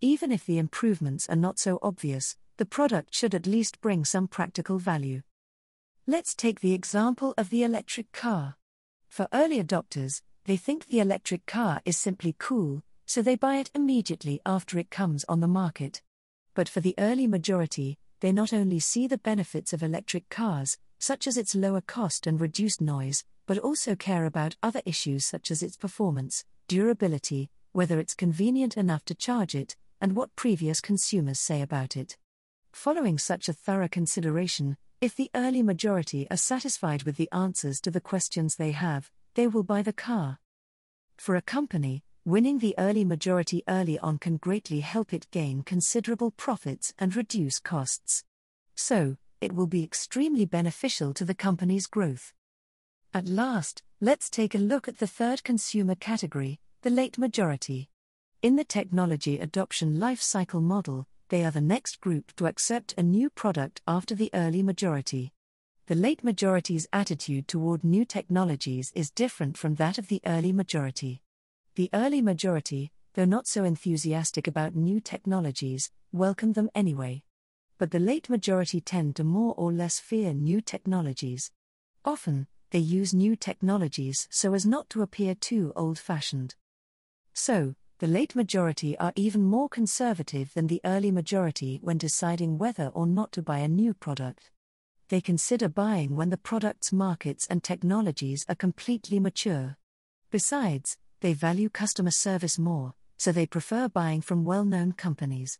Even 0.00 0.32
if 0.32 0.46
the 0.46 0.56
improvements 0.56 1.28
are 1.28 1.36
not 1.36 1.58
so 1.58 1.78
obvious, 1.82 2.38
the 2.56 2.64
product 2.64 3.14
should 3.14 3.34
at 3.34 3.46
least 3.46 3.82
bring 3.82 4.06
some 4.06 4.28
practical 4.28 4.78
value. 4.78 5.20
Let's 6.06 6.34
take 6.34 6.60
the 6.60 6.72
example 6.72 7.34
of 7.36 7.50
the 7.50 7.64
electric 7.64 8.12
car. 8.12 8.56
For 9.10 9.28
early 9.30 9.62
adopters, 9.62 10.22
they 10.46 10.56
think 10.56 10.86
the 10.86 11.00
electric 11.00 11.44
car 11.44 11.82
is 11.84 11.98
simply 11.98 12.34
cool, 12.38 12.82
so 13.04 13.20
they 13.20 13.36
buy 13.36 13.56
it 13.56 13.70
immediately 13.74 14.40
after 14.46 14.78
it 14.78 14.88
comes 14.88 15.22
on 15.28 15.40
the 15.40 15.46
market. 15.46 16.00
But 16.54 16.66
for 16.66 16.80
the 16.80 16.94
early 16.96 17.26
majority, 17.26 17.98
they 18.20 18.32
not 18.32 18.54
only 18.54 18.78
see 18.78 19.06
the 19.06 19.18
benefits 19.18 19.74
of 19.74 19.82
electric 19.82 20.30
cars, 20.30 20.78
such 20.98 21.26
as 21.26 21.36
its 21.36 21.54
lower 21.54 21.82
cost 21.82 22.26
and 22.26 22.40
reduced 22.40 22.80
noise, 22.80 23.24
but 23.46 23.58
also 23.58 23.94
care 23.94 24.24
about 24.24 24.56
other 24.62 24.82
issues 24.84 25.24
such 25.24 25.50
as 25.50 25.62
its 25.62 25.76
performance, 25.76 26.44
durability, 26.68 27.50
whether 27.72 27.98
it's 27.98 28.14
convenient 28.14 28.76
enough 28.76 29.04
to 29.04 29.14
charge 29.14 29.54
it, 29.54 29.76
and 30.00 30.14
what 30.14 30.36
previous 30.36 30.80
consumers 30.80 31.40
say 31.40 31.62
about 31.62 31.96
it. 31.96 32.16
Following 32.72 33.18
such 33.18 33.48
a 33.48 33.52
thorough 33.52 33.88
consideration, 33.88 34.76
If 35.00 35.16
the 35.16 35.30
early 35.34 35.62
majority 35.62 36.28
are 36.30 36.36
satisfied 36.36 37.02
with 37.02 37.16
the 37.16 37.28
answers 37.32 37.80
to 37.80 37.90
the 37.90 38.00
questions 38.00 38.54
they 38.54 38.70
have, 38.70 39.10
they 39.34 39.48
will 39.48 39.64
buy 39.64 39.82
the 39.82 39.92
car. 39.92 40.38
For 41.18 41.34
a 41.34 41.42
company, 41.42 42.04
winning 42.24 42.60
the 42.60 42.74
early 42.78 43.04
majority 43.04 43.64
early 43.68 43.98
on 43.98 44.18
can 44.18 44.36
greatly 44.36 44.80
help 44.80 45.12
it 45.12 45.30
gain 45.32 45.62
considerable 45.62 46.30
profits 46.30 46.94
and 46.98 47.16
reduce 47.16 47.58
costs. 47.58 48.22
So, 48.76 49.16
it 49.40 49.52
will 49.52 49.66
be 49.66 49.82
extremely 49.82 50.44
beneficial 50.44 51.12
to 51.14 51.24
the 51.24 51.34
company's 51.34 51.88
growth. 51.88 52.32
At 53.14 53.28
last, 53.28 53.82
let's 54.00 54.30
take 54.30 54.54
a 54.54 54.58
look 54.58 54.88
at 54.88 54.98
the 54.98 55.06
third 55.06 55.44
consumer 55.44 55.94
category, 55.94 56.60
the 56.80 56.90
late 56.90 57.18
majority. 57.18 57.90
In 58.40 58.56
the 58.56 58.64
technology 58.64 59.38
adoption 59.38 60.00
life 60.00 60.22
cycle 60.22 60.60
model, 60.60 61.06
they 61.28 61.44
are 61.44 61.50
the 61.50 61.60
next 61.60 62.00
group 62.00 62.32
to 62.36 62.46
accept 62.46 62.94
a 62.96 63.02
new 63.02 63.28
product 63.28 63.82
after 63.86 64.14
the 64.14 64.30
early 64.32 64.62
majority. 64.62 65.32
The 65.86 65.94
late 65.94 66.24
majority's 66.24 66.88
attitude 66.92 67.48
toward 67.48 67.84
new 67.84 68.04
technologies 68.04 68.90
is 68.94 69.10
different 69.10 69.58
from 69.58 69.74
that 69.74 69.98
of 69.98 70.08
the 70.08 70.22
early 70.24 70.52
majority. 70.52 71.20
The 71.74 71.90
early 71.92 72.22
majority, 72.22 72.92
though 73.14 73.26
not 73.26 73.46
so 73.46 73.64
enthusiastic 73.64 74.46
about 74.46 74.74
new 74.74 75.00
technologies, 75.00 75.90
welcome 76.12 76.54
them 76.54 76.70
anyway 76.74 77.24
but 77.78 77.90
the 77.90 77.98
late 77.98 78.30
majority 78.30 78.80
tend 78.80 79.16
to 79.16 79.24
more 79.24 79.54
or 79.56 79.72
less 79.72 79.98
fear 79.98 80.32
new 80.32 80.60
technologies. 80.60 81.50
Often, 82.04 82.46
they 82.72 82.78
use 82.78 83.12
new 83.12 83.36
technologies 83.36 84.26
so 84.30 84.54
as 84.54 84.64
not 84.64 84.88
to 84.88 85.02
appear 85.02 85.34
too 85.34 85.72
old 85.76 85.98
fashioned. 85.98 86.54
So, 87.34 87.74
the 87.98 88.06
late 88.06 88.34
majority 88.34 88.98
are 88.98 89.12
even 89.14 89.44
more 89.44 89.68
conservative 89.68 90.52
than 90.54 90.66
the 90.66 90.80
early 90.84 91.10
majority 91.10 91.78
when 91.82 91.98
deciding 91.98 92.58
whether 92.58 92.88
or 92.88 93.06
not 93.06 93.30
to 93.32 93.42
buy 93.42 93.58
a 93.58 93.68
new 93.68 93.92
product. 93.92 94.50
They 95.08 95.20
consider 95.20 95.68
buying 95.68 96.16
when 96.16 96.30
the 96.30 96.38
product's 96.38 96.92
markets 96.92 97.46
and 97.50 97.62
technologies 97.62 98.46
are 98.48 98.54
completely 98.54 99.20
mature. 99.20 99.76
Besides, 100.30 100.96
they 101.20 101.34
value 101.34 101.68
customer 101.68 102.10
service 102.10 102.58
more, 102.58 102.94
so 103.18 103.32
they 103.32 103.46
prefer 103.46 103.86
buying 103.88 104.22
from 104.22 104.44
well 104.44 104.64
known 104.64 104.92
companies. 104.92 105.58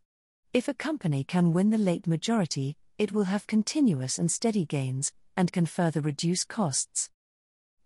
If 0.51 0.67
a 0.67 0.73
company 0.73 1.23
can 1.23 1.53
win 1.53 1.69
the 1.69 1.77
late 1.77 2.07
majority, 2.07 2.75
it 2.97 3.11
will 3.11 3.25
have 3.25 3.47
continuous 3.47 4.17
and 4.17 4.31
steady 4.31 4.65
gains, 4.65 5.13
and 5.35 5.51
can 5.51 5.65
further 5.65 6.01
reduce 6.01 6.43
costs. 6.43 7.09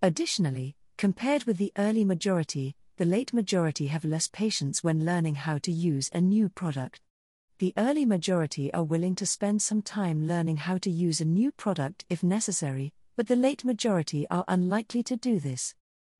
Additionally, 0.02 0.76
compared 0.98 1.46
with 1.46 1.58
the 1.58 1.72
early 1.78 2.04
majority, 2.06 2.76
the 2.98 3.06
late 3.06 3.34
majority 3.34 3.88
have 3.88 4.04
less 4.04 4.28
patience 4.28 4.84
when 4.84 5.06
learning 5.06 5.36
how 5.36 5.58
to 5.60 5.72
use 5.72 6.10
a 6.14 6.22
new 6.22 6.50
product. 6.50 7.02
The 7.60 7.74
early 7.78 8.06
majority 8.06 8.74
are 8.74 8.84
willing 8.84 9.16
to 9.16 9.26
spend 9.26 9.62
some 9.62 9.82
time 9.82 10.28
learning 10.28 10.58
how 10.58 10.78
to 10.80 10.92
use 10.92 11.22
a 11.22 11.26
new 11.26 11.52
product 11.52 12.06
if 12.10 12.24
necessary, 12.24 12.94
but 13.16 13.28
the 13.28 13.36
late 13.36 13.66
majority 13.66 14.28
are 14.30 14.46
unlikely 14.48 15.04
to 15.04 15.16
do 15.16 15.40
this. 15.40 15.74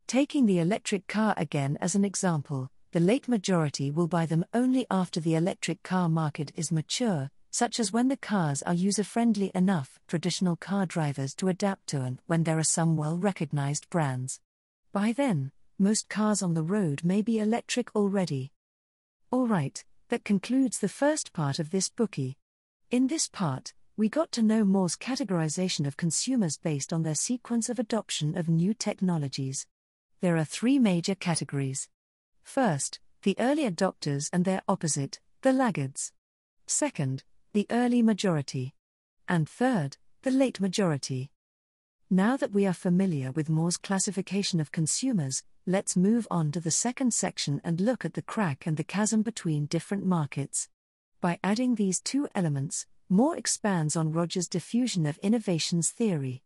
Taking 0.08 0.46
the 0.46 0.60
electric 0.60 1.08
car 1.08 1.34
again 1.38 1.78
as 1.82 1.94
an 1.94 2.06
example, 2.06 2.70
the 2.92 3.00
late 3.00 3.28
majority 3.28 3.92
will 3.92 4.08
buy 4.08 4.26
them 4.26 4.46
only 4.54 4.88
after 4.90 5.20
the 5.20 5.36
electric 5.36 5.84
car 5.84 6.10
market 6.10 6.52
is 6.56 6.72
mature, 6.72 7.30
such 7.58 7.80
as 7.80 7.92
when 7.92 8.08
the 8.08 8.16
cars 8.16 8.62
are 8.62 8.74
user 8.76 9.04
friendly 9.04 9.50
enough 9.56 10.00
traditional 10.08 10.56
car 10.56 10.86
drivers 10.86 11.34
to 11.34 11.48
adapt 11.48 11.88
to 11.88 12.04
and 12.04 12.20
when 12.28 12.44
there 12.44 12.60
are 12.60 12.64
some 12.64 12.96
well 12.96 13.18
recognized 13.18 13.90
brands. 13.90 14.40
By 14.94 15.12
then, 15.12 15.52
most 15.80 16.08
cars 16.08 16.44
on 16.44 16.54
the 16.54 16.62
road 16.62 17.04
may 17.04 17.24
be 17.24 17.40
electric 17.40 17.96
already. 17.96 18.52
Alright, 19.34 19.84
that 20.10 20.24
concludes 20.24 20.78
the 20.78 20.88
first 20.88 21.34
part 21.34 21.58
of 21.58 21.72
this 21.72 21.90
Bookey. 21.90 22.36
In 22.92 23.08
this 23.08 23.28
part, 23.28 23.74
we 23.96 24.08
got 24.08 24.32
to 24.34 24.44
know 24.44 24.64
Moore's 24.64 24.96
categorization 24.96 25.88
of 25.88 25.98
consumers 25.98 26.60
based 26.60 26.94
on 26.94 27.02
their 27.02 27.16
sequence 27.16 27.70
of 27.70 27.80
adoption 27.80 28.38
of 28.38 28.48
new 28.48 28.76
technologies. 28.76 29.66
There 30.22 30.38
are 30.38 30.46
three 30.46 30.78
major 30.78 31.16
categories. 31.16 31.90
First, 32.44 33.00
the 33.24 33.36
early 33.40 33.68
adopters 33.68 34.30
and 34.32 34.46
their 34.46 34.62
opposite, 34.68 35.20
the 35.42 35.54
laggards. 35.54 36.14
Second, 36.68 37.24
the 37.54 37.68
early 37.70 38.02
majority. 38.02 38.74
And 39.28 39.48
third, 39.48 39.98
the 40.24 40.32
late 40.32 40.60
majority. 40.60 41.32
Now 42.10 42.38
that 42.38 42.54
we 42.54 42.66
are 42.66 42.74
familiar 42.74 43.32
with 43.32 43.50
Moore's 43.50 43.78
classification 43.78 44.60
of 44.60 44.72
consumers, 44.72 45.44
let's 45.66 45.98
move 45.98 46.28
on 46.32 46.52
to 46.54 46.60
the 46.60 46.72
second 46.72 47.14
section 47.14 47.60
and 47.64 47.82
look 47.82 48.06
at 48.06 48.14
the 48.14 48.22
crack 48.22 48.66
and 48.66 48.78
the 48.78 48.84
chasm 48.84 49.22
between 49.22 49.66
different 49.66 50.06
markets. 50.06 50.70
By 51.20 51.40
adding 51.44 51.76
these 51.76 52.00
two 52.00 52.30
elements, 52.34 52.86
Moore 53.10 53.38
expands 53.38 53.96
on 53.96 54.12
Rogers' 54.12 54.48
diffusion 54.48 55.06
of 55.06 55.18
innovations 55.20 55.90
theory. 55.90 56.44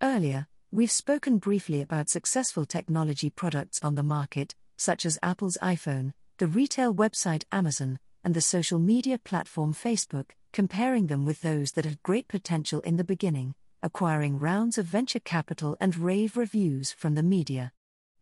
Earlier, 0.00 0.46
we've 0.70 0.90
spoken 0.90 1.38
briefly 1.38 1.80
about 1.80 2.08
successful 2.08 2.64
technology 2.64 3.30
products 3.30 3.80
on 3.82 3.94
the 3.94 4.02
market, 4.02 4.54
such 4.76 5.04
as 5.04 5.18
Apple's 5.22 5.58
iPhone, 5.62 6.12
the 6.38 6.46
retail 6.46 6.94
website 6.94 7.44
Amazon, 7.50 7.98
and 8.28 8.34
the 8.34 8.42
social 8.42 8.78
media 8.78 9.16
platform 9.16 9.72
Facebook, 9.72 10.32
comparing 10.52 11.06
them 11.06 11.24
with 11.24 11.40
those 11.40 11.72
that 11.72 11.86
had 11.86 12.02
great 12.02 12.28
potential 12.28 12.80
in 12.80 12.98
the 12.98 13.02
beginning, 13.02 13.54
acquiring 13.82 14.38
rounds 14.38 14.76
of 14.76 14.84
venture 14.84 15.18
capital 15.18 15.78
and 15.80 15.96
rave 15.96 16.36
reviews 16.36 16.92
from 16.92 17.14
the 17.14 17.22
media. 17.22 17.72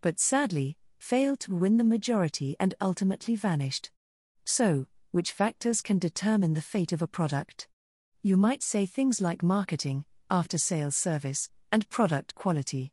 But 0.02 0.20
sadly, 0.20 0.76
failed 1.00 1.40
to 1.40 1.56
win 1.56 1.76
the 1.76 1.82
majority 1.82 2.54
and 2.60 2.72
ultimately 2.80 3.34
vanished. 3.34 3.90
So, 4.44 4.86
which 5.10 5.32
factors 5.32 5.80
can 5.80 5.98
determine 5.98 6.54
the 6.54 6.62
fate 6.62 6.92
of 6.92 7.02
a 7.02 7.08
product? 7.08 7.66
You 8.22 8.36
might 8.36 8.62
say 8.62 8.86
things 8.86 9.20
like 9.20 9.42
marketing, 9.42 10.04
after 10.30 10.56
sales 10.56 10.94
service, 10.94 11.50
and 11.72 11.90
product 11.90 12.36
quality. 12.36 12.92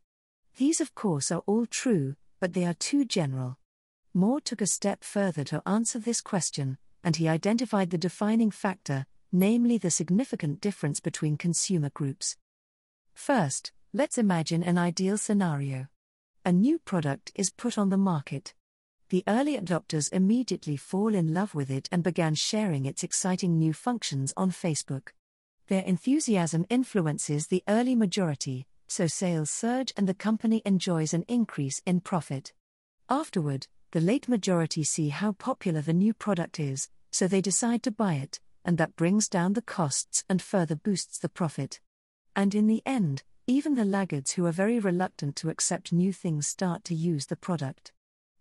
These, 0.56 0.80
of 0.80 0.96
course, 0.96 1.30
are 1.30 1.44
all 1.46 1.66
true, 1.66 2.16
but 2.40 2.54
they 2.54 2.64
are 2.64 2.74
too 2.74 3.04
general. 3.04 3.60
Moore 4.12 4.40
took 4.40 4.60
a 4.60 4.66
step 4.66 5.04
further 5.04 5.44
to 5.44 5.62
answer 5.64 6.00
this 6.00 6.20
question, 6.20 6.76
and 7.04 7.16
he 7.16 7.28
identified 7.28 7.90
the 7.90 7.98
defining 7.98 8.50
factor, 8.50 9.06
namely 9.30 9.78
the 9.78 9.90
significant 9.90 10.60
difference 10.60 10.98
between 11.00 11.36
consumer 11.36 11.90
groups. 11.90 12.36
First, 13.12 13.72
let's 13.92 14.18
imagine 14.18 14.64
an 14.64 14.78
ideal 14.78 15.18
scenario. 15.18 15.86
A 16.44 16.52
new 16.52 16.78
product 16.78 17.30
is 17.34 17.50
put 17.50 17.78
on 17.78 17.90
the 17.90 17.96
market. 17.96 18.54
The 19.10 19.22
early 19.28 19.56
adopters 19.56 20.12
immediately 20.12 20.76
fall 20.76 21.14
in 21.14 21.32
love 21.32 21.54
with 21.54 21.70
it 21.70 21.88
and 21.92 22.02
began 22.02 22.34
sharing 22.34 22.86
its 22.86 23.04
exciting 23.04 23.58
new 23.58 23.72
functions 23.72 24.32
on 24.36 24.50
Facebook. 24.50 25.10
Their 25.68 25.82
enthusiasm 25.82 26.66
influences 26.68 27.46
the 27.46 27.62
early 27.68 27.94
majority, 27.94 28.66
so 28.86 29.06
sales 29.06 29.50
surge 29.50 29.92
and 29.96 30.08
the 30.08 30.14
company 30.14 30.62
enjoys 30.64 31.14
an 31.14 31.24
increase 31.28 31.80
in 31.86 32.00
profit. 32.00 32.52
Afterward, 33.08 33.66
the 33.94 34.00
late 34.00 34.28
majority 34.28 34.82
see 34.82 35.10
how 35.10 35.30
popular 35.30 35.80
the 35.80 35.92
new 35.92 36.12
product 36.12 36.58
is, 36.58 36.88
so 37.12 37.28
they 37.28 37.40
decide 37.40 37.80
to 37.80 37.92
buy 37.92 38.14
it, 38.14 38.40
and 38.64 38.76
that 38.76 38.96
brings 38.96 39.28
down 39.28 39.52
the 39.52 39.62
costs 39.62 40.24
and 40.28 40.42
further 40.42 40.74
boosts 40.74 41.16
the 41.16 41.28
profit. 41.28 41.78
And 42.34 42.56
in 42.56 42.66
the 42.66 42.82
end, 42.84 43.22
even 43.46 43.76
the 43.76 43.84
laggards 43.84 44.32
who 44.32 44.46
are 44.46 44.50
very 44.50 44.80
reluctant 44.80 45.36
to 45.36 45.48
accept 45.48 45.92
new 45.92 46.12
things 46.12 46.48
start 46.48 46.82
to 46.86 46.94
use 46.94 47.26
the 47.26 47.36
product. 47.36 47.92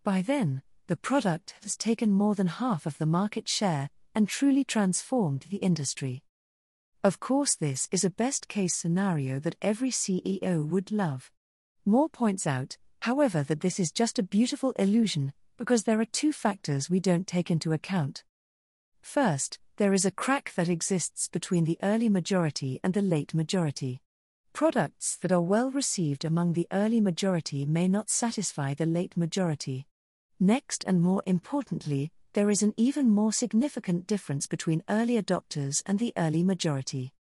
By 0.04 0.24
then, 0.24 0.64
the 0.88 0.98
product 0.98 1.54
has 1.62 1.78
taken 1.78 2.10
more 2.10 2.34
than 2.34 2.48
half 2.48 2.88
of 2.88 2.98
the 2.98 3.06
market 3.06 3.48
share 3.48 3.92
and 4.16 4.28
truly 4.28 4.64
transformed 4.64 5.46
the 5.52 5.58
industry. 5.58 6.24
Of 7.04 7.20
course, 7.20 7.54
this 7.54 7.88
is 7.92 8.04
a 8.04 8.10
best 8.10 8.48
case 8.48 8.74
scenario 8.74 9.38
that 9.42 9.58
every 9.62 9.92
CEO 9.92 10.68
would 10.68 10.92
love. 10.92 11.30
Moore 11.86 12.10
points 12.10 12.48
out, 12.48 12.78
however, 13.02 13.44
that 13.44 13.62
this 13.62 13.80
is 13.80 13.92
just 13.92 14.18
a 14.18 14.24
beautiful 14.24 14.72
illusion, 14.80 15.32
because 15.58 15.84
there 15.84 16.00
are 16.00 16.06
two 16.06 16.32
factors 16.32 16.90
we 16.90 17.00
don't 17.00 17.28
take 17.28 17.52
into 17.52 17.74
account. 17.74 18.24
First, 19.02 19.60
there 19.78 19.94
is 19.94 20.06
a 20.06 20.12
crack 20.12 20.54
that 20.56 20.70
exists 20.70 21.28
between 21.28 21.64
the 21.66 21.78
early 21.82 22.10
majority 22.10 22.80
and 22.84 22.94
the 22.94 23.02
late 23.02 23.34
majority. 23.34 24.02
Products 24.54 25.18
that 25.18 25.32
are 25.32 25.42
well 25.42 25.72
received 25.72 26.24
among 26.24 26.54
the 26.54 26.68
early 26.72 27.02
majority 27.02 27.66
may 27.66 27.88
not 27.88 28.10
satisfy 28.10 28.74
the 28.74 28.86
late 28.86 29.18
majority. 29.18 29.88
Next, 30.40 30.84
and 30.86 31.02
more 31.02 31.24
importantly, 31.26 32.12
there 32.34 32.50
is 32.50 32.62
an 32.62 32.74
even 32.78 33.10
more 33.10 33.32
significant 33.32 34.08
difference 34.08 34.48
between 34.48 34.84
early 34.90 35.22
adopters 35.22 35.82
and 35.86 36.00
the 36.00 36.14
early 36.18 36.44
majority. 36.44 37.14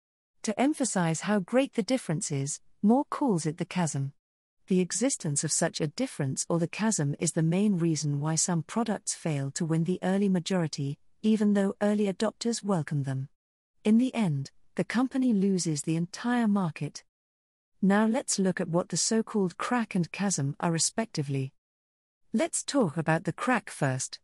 To 0.43 0.59
emphasize 0.59 1.21
how 1.21 1.39
great 1.39 1.73
the 1.73 1.83
difference 1.83 2.31
is, 2.31 2.59
Moore 2.81 3.05
calls 3.09 3.45
it 3.45 3.57
the 3.57 3.65
chasm. 3.65 4.13
The 4.71 4.79
existence 4.79 5.43
of 5.43 5.51
such 5.51 5.81
a 5.81 5.87
difference 5.87 6.45
or 6.47 6.57
the 6.57 6.65
chasm 6.65 7.13
is 7.19 7.33
the 7.33 7.43
main 7.43 7.77
reason 7.77 8.21
why 8.21 8.35
some 8.35 8.63
products 8.63 9.13
fail 9.13 9.51
to 9.51 9.65
win 9.65 9.83
the 9.83 9.99
early 10.01 10.29
majority, 10.29 10.97
even 11.21 11.55
though 11.55 11.75
early 11.81 12.05
adopters 12.05 12.63
welcome 12.63 13.03
them. 13.03 13.27
In 13.83 13.97
the 13.97 14.15
end, 14.15 14.51
the 14.75 14.85
company 14.85 15.33
loses 15.33 15.81
the 15.81 15.97
entire 15.97 16.47
market. 16.47 17.03
Now 17.81 18.05
let's 18.07 18.39
look 18.39 18.61
at 18.61 18.69
what 18.69 18.87
the 18.87 18.95
so 18.95 19.21
called 19.21 19.57
crack 19.57 19.93
and 19.93 20.09
chasm 20.13 20.55
are 20.61 20.71
respectively. 20.71 21.51
Let's 22.31 22.63
talk 22.63 22.95
about 22.95 23.25
the 23.25 23.33
crack 23.33 23.69
first. 23.69 24.21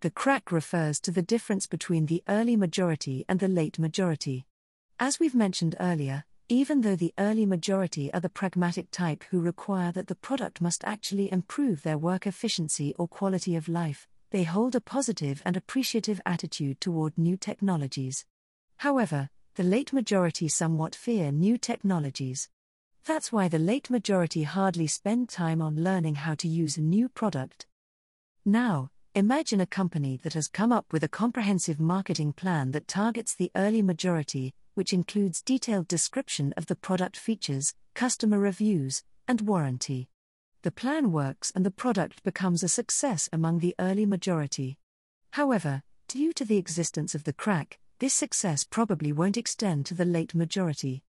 The 0.00 0.10
crack 0.10 0.50
refers 0.50 0.98
to 1.02 1.12
the 1.12 1.22
difference 1.22 1.68
between 1.68 2.06
the 2.06 2.24
early 2.28 2.56
majority 2.56 3.24
and 3.28 3.38
the 3.38 3.46
late 3.46 3.78
majority. 3.78 4.44
As 4.98 5.20
we've 5.20 5.36
mentioned 5.36 5.76
earlier, 5.78 6.24
even 6.50 6.82
though 6.82 6.96
the 6.96 7.14
early 7.18 7.46
majority 7.46 8.12
are 8.12 8.20
the 8.20 8.28
pragmatic 8.28 8.90
type 8.90 9.24
who 9.30 9.40
require 9.40 9.90
that 9.92 10.08
the 10.08 10.14
product 10.14 10.60
must 10.60 10.84
actually 10.84 11.32
improve 11.32 11.82
their 11.82 11.96
work 11.96 12.26
efficiency 12.26 12.94
or 12.98 13.08
quality 13.08 13.56
of 13.56 13.66
life, 13.66 14.06
they 14.30 14.42
hold 14.42 14.74
a 14.74 14.80
positive 14.80 15.40
and 15.46 15.56
appreciative 15.56 16.20
attitude 16.26 16.80
toward 16.80 17.16
new 17.16 17.36
technologies. 17.38 18.26
However, 18.78 19.30
the 19.54 19.62
late 19.62 19.92
majority 19.92 20.48
somewhat 20.48 20.94
fear 20.94 21.32
new 21.32 21.56
technologies. 21.56 22.48
That's 23.06 23.32
why 23.32 23.48
the 23.48 23.58
late 23.58 23.88
majority 23.88 24.42
hardly 24.42 24.86
spend 24.86 25.30
time 25.30 25.62
on 25.62 25.82
learning 25.82 26.16
how 26.16 26.34
to 26.34 26.48
use 26.48 26.76
a 26.76 26.82
new 26.82 27.08
product. 27.08 27.66
Now, 28.44 28.90
imagine 29.14 29.60
a 29.60 29.66
company 29.66 30.18
that 30.24 30.34
has 30.34 30.48
come 30.48 30.72
up 30.72 30.92
with 30.92 31.04
a 31.04 31.08
comprehensive 31.08 31.80
marketing 31.80 32.32
plan 32.32 32.72
that 32.72 32.88
targets 32.88 33.34
the 33.34 33.50
early 33.54 33.80
majority, 33.80 34.52
which 34.74 34.92
includes 34.92 35.42
detailed 35.42 35.88
description 35.88 36.52
of 36.56 36.66
the 36.66 36.76
product 36.76 37.16
features, 37.16 37.74
customer 37.94 38.38
reviews, 38.38 39.02
and 39.26 39.40
warranty. 39.40 40.08
The 40.62 40.70
plan 40.70 41.12
works 41.12 41.52
and 41.54 41.64
the 41.64 41.70
product 41.70 42.22
becomes 42.22 42.62
a 42.62 42.68
success 42.68 43.28
among 43.32 43.58
the 43.58 43.74
early 43.78 44.06
majority. 44.06 44.78
However, 45.32 45.82
due 46.08 46.32
to 46.34 46.44
the 46.44 46.56
existence 46.56 47.14
of 47.14 47.24
the 47.24 47.32
crack, 47.32 47.78
this 47.98 48.14
success 48.14 48.64
probably 48.64 49.12
won't 49.12 49.36
extend 49.36 49.86
to 49.86 49.94
the 49.94 50.04
late 50.04 50.34
majority. 50.34 51.02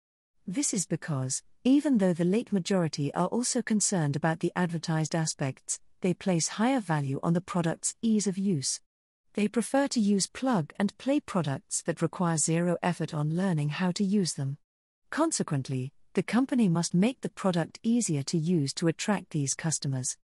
This 0.47 0.75
is 0.75 0.87
because, 0.87 1.42
even 1.64 1.99
though 1.99 2.12
the 2.12 2.25
late 2.25 2.52
majority 2.52 3.14
are 3.14 3.28
also 3.28 3.62
concerned 3.62 4.16
about 4.16 4.40
the 4.40 4.52
advertised 4.57 5.14
aspects, 5.14 5.78
they 6.00 6.12
place 6.12 6.49
higher 6.49 6.81
value 6.81 7.21
on 7.23 7.33
the 7.33 7.40
product's 7.40 7.95
ease 8.02 8.26
of 8.26 8.37
use. 8.37 8.81
They 9.34 9.48
prefer 9.48 9.88
to 9.88 10.00
use 10.00 10.26
plug 10.26 10.74
and 10.78 10.96
play 10.98 11.18
products 11.18 11.82
that 11.82 12.02
require 12.02 12.36
zero 12.36 12.76
effort 12.82 13.14
on 13.14 13.34
learning 13.34 13.70
how 13.70 13.90
to 13.92 14.04
use 14.04 14.34
them. 14.34 14.58
Consequently, 15.08 15.92
the 16.14 16.22
company 16.22 16.68
must 16.68 16.92
make 16.92 17.22
the 17.22 17.30
product 17.30 17.78
easier 17.82 18.22
to 18.24 18.36
use 18.36 18.74
to 18.74 18.88
attract 18.88 19.30
these 19.30 19.54
customers. 19.54 20.18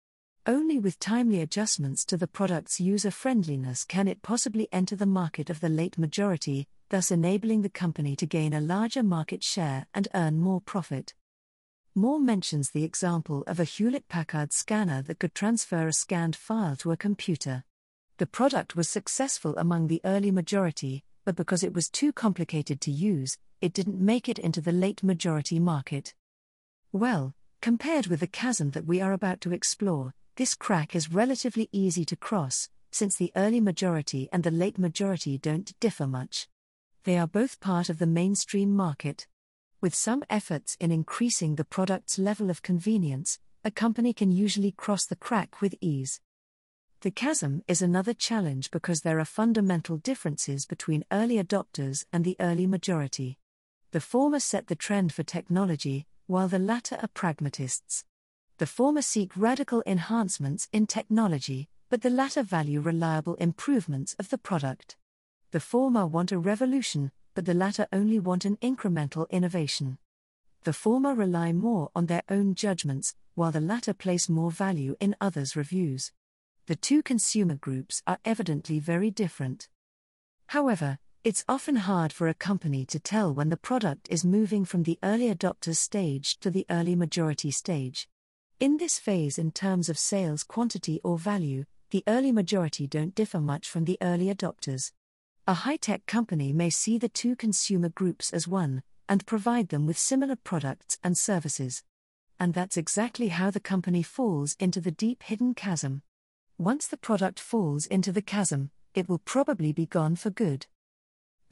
Only 0.46 0.78
with 0.78 0.98
timely 0.98 1.40
adjustments 1.40 2.04
to 2.06 2.18
the 2.18 2.26
product's 2.26 2.80
user 2.80 3.10
friendliness 3.10 3.84
can 3.84 4.08
it 4.08 4.20
possibly 4.20 4.68
enter 4.72 4.96
the 4.96 5.06
market 5.06 5.48
of 5.48 5.60
the 5.60 5.70
late 5.70 5.96
majority, 5.96 6.66
thus 6.90 7.10
enabling 7.10 7.62
the 7.62 7.70
company 7.70 8.14
to 8.16 8.26
gain 8.26 8.52
a 8.52 8.60
larger 8.60 9.02
market 9.02 9.42
share 9.42 9.86
and 9.94 10.08
earn 10.14 10.38
more 10.38 10.60
profit. 10.60 11.14
Moore 11.94 12.20
mentions 12.20 12.70
the 12.70 12.84
example 12.84 13.42
of 13.46 13.58
a 13.58 13.64
Hewlett 13.64 14.08
Packard 14.08 14.52
scanner 14.52 15.02
that 15.02 15.18
could 15.18 15.34
transfer 15.34 15.88
a 15.88 15.92
scanned 15.92 16.36
file 16.36 16.76
to 16.76 16.92
a 16.92 16.96
computer. 16.96 17.64
The 18.18 18.26
product 18.26 18.74
was 18.74 18.88
successful 18.88 19.56
among 19.56 19.86
the 19.86 20.00
early 20.04 20.32
majority, 20.32 21.04
but 21.24 21.36
because 21.36 21.62
it 21.62 21.72
was 21.72 21.88
too 21.88 22.12
complicated 22.12 22.80
to 22.80 22.90
use, 22.90 23.38
it 23.60 23.72
didn't 23.72 24.00
make 24.00 24.28
it 24.28 24.40
into 24.40 24.60
the 24.60 24.72
late 24.72 25.04
majority 25.04 25.60
market. 25.60 26.14
Well, 26.90 27.36
compared 27.62 28.08
with 28.08 28.18
the 28.18 28.26
chasm 28.26 28.72
that 28.72 28.86
we 28.86 29.00
are 29.00 29.12
about 29.12 29.40
to 29.42 29.52
explore, 29.52 30.14
this 30.34 30.56
crack 30.56 30.96
is 30.96 31.12
relatively 31.12 31.68
easy 31.70 32.04
to 32.06 32.16
cross, 32.16 32.68
since 32.90 33.14
the 33.14 33.30
early 33.36 33.60
majority 33.60 34.28
and 34.32 34.42
the 34.42 34.50
late 34.50 34.78
majority 34.78 35.38
don't 35.38 35.78
differ 35.78 36.08
much. 36.08 36.48
They 37.04 37.18
are 37.18 37.28
both 37.28 37.60
part 37.60 37.88
of 37.88 37.98
the 37.98 38.06
mainstream 38.06 38.74
market. 38.74 39.28
With 39.80 39.94
some 39.94 40.24
efforts 40.28 40.76
in 40.80 40.90
increasing 40.90 41.54
the 41.54 41.64
product's 41.64 42.18
level 42.18 42.50
of 42.50 42.62
convenience, 42.62 43.38
a 43.64 43.70
company 43.70 44.12
can 44.12 44.32
usually 44.32 44.72
cross 44.72 45.06
the 45.06 45.14
crack 45.14 45.60
with 45.60 45.76
ease. 45.80 46.20
The 47.02 47.12
chasm 47.12 47.62
is 47.68 47.80
another 47.80 48.12
challenge 48.12 48.72
because 48.72 49.02
there 49.02 49.20
are 49.20 49.24
fundamental 49.24 49.98
differences 49.98 50.66
between 50.66 51.04
early 51.12 51.36
adopters 51.36 52.04
and 52.12 52.24
the 52.24 52.34
early 52.40 52.66
majority. 52.66 53.38
The 53.92 54.00
former 54.00 54.40
set 54.40 54.66
the 54.66 54.74
trend 54.74 55.12
for 55.12 55.22
technology, 55.22 56.08
while 56.26 56.48
the 56.48 56.58
latter 56.58 56.98
are 57.00 57.06
pragmatists. 57.06 58.04
The 58.56 58.66
former 58.66 59.02
seek 59.02 59.30
radical 59.36 59.80
enhancements 59.86 60.68
in 60.72 60.88
technology, 60.88 61.68
but 61.88 62.02
the 62.02 62.10
latter 62.10 62.42
value 62.42 62.80
reliable 62.80 63.36
improvements 63.36 64.16
of 64.18 64.30
the 64.30 64.38
product. 64.38 64.96
The 65.52 65.60
former 65.60 66.04
want 66.04 66.32
a 66.32 66.38
revolution, 66.38 67.12
but 67.32 67.44
the 67.44 67.54
latter 67.54 67.86
only 67.92 68.18
want 68.18 68.44
an 68.44 68.56
incremental 68.56 69.30
innovation. 69.30 69.98
The 70.64 70.72
former 70.72 71.14
rely 71.14 71.52
more 71.52 71.90
on 71.94 72.06
their 72.06 72.24
own 72.28 72.56
judgments, 72.56 73.14
while 73.36 73.52
the 73.52 73.60
latter 73.60 73.94
place 73.94 74.28
more 74.28 74.50
value 74.50 74.96
in 74.98 75.14
others' 75.20 75.54
reviews 75.54 76.10
the 76.68 76.76
two 76.76 77.02
consumer 77.02 77.54
groups 77.54 78.02
are 78.06 78.18
evidently 78.26 78.78
very 78.78 79.10
different. 79.10 79.70
However, 80.48 80.98
it's 81.24 81.42
often 81.48 81.76
hard 81.76 82.12
for 82.12 82.28
a 82.28 82.34
company 82.34 82.84
to 82.84 83.00
tell 83.00 83.32
when 83.32 83.48
the 83.48 83.56
product 83.56 84.06
is 84.10 84.22
moving 84.22 84.66
from 84.66 84.82
the 84.82 84.98
early 85.02 85.34
adopters 85.34 85.76
stage 85.76 86.38
to 86.40 86.50
the 86.50 86.66
early 86.68 86.94
majority 86.94 87.50
stage. 87.50 88.06
In 88.60 88.76
this 88.76 88.98
phase, 88.98 89.38
in 89.38 89.50
terms 89.50 89.88
of 89.88 89.96
sales 89.96 90.44
quantity 90.44 91.00
or 91.02 91.16
value, 91.16 91.64
the 91.90 92.04
early 92.06 92.32
majority 92.32 92.86
don't 92.86 93.14
differ 93.14 93.40
much 93.40 93.66
from 93.66 93.86
the 93.86 93.96
early 94.02 94.26
adopters. 94.26 94.92
A 95.46 95.54
high 95.54 95.78
tech 95.78 96.04
company 96.04 96.52
may 96.52 96.68
see 96.68 96.98
the 96.98 97.08
two 97.08 97.34
consumer 97.34 97.88
groups 97.88 98.30
as 98.30 98.46
one, 98.46 98.82
and 99.08 99.24
provide 99.24 99.70
them 99.70 99.86
with 99.86 99.96
similar 99.96 100.36
products 100.36 100.98
and 101.02 101.16
services. 101.16 101.82
And 102.38 102.52
that's 102.52 102.76
exactly 102.76 103.28
how 103.28 103.50
the 103.50 103.58
company 103.58 104.02
falls 104.02 104.54
into 104.60 104.82
the 104.82 104.90
deep 104.90 105.22
hidden 105.22 105.54
chasm. 105.54 106.02
Once 106.60 106.88
the 106.88 106.96
product 106.96 107.38
falls 107.38 107.86
into 107.86 108.10
the 108.10 108.20
chasm, 108.20 108.72
it 108.92 109.08
will 109.08 109.20
probably 109.20 109.72
be 109.72 109.86
gone 109.86 110.16
for 110.16 110.28
good. 110.28 110.66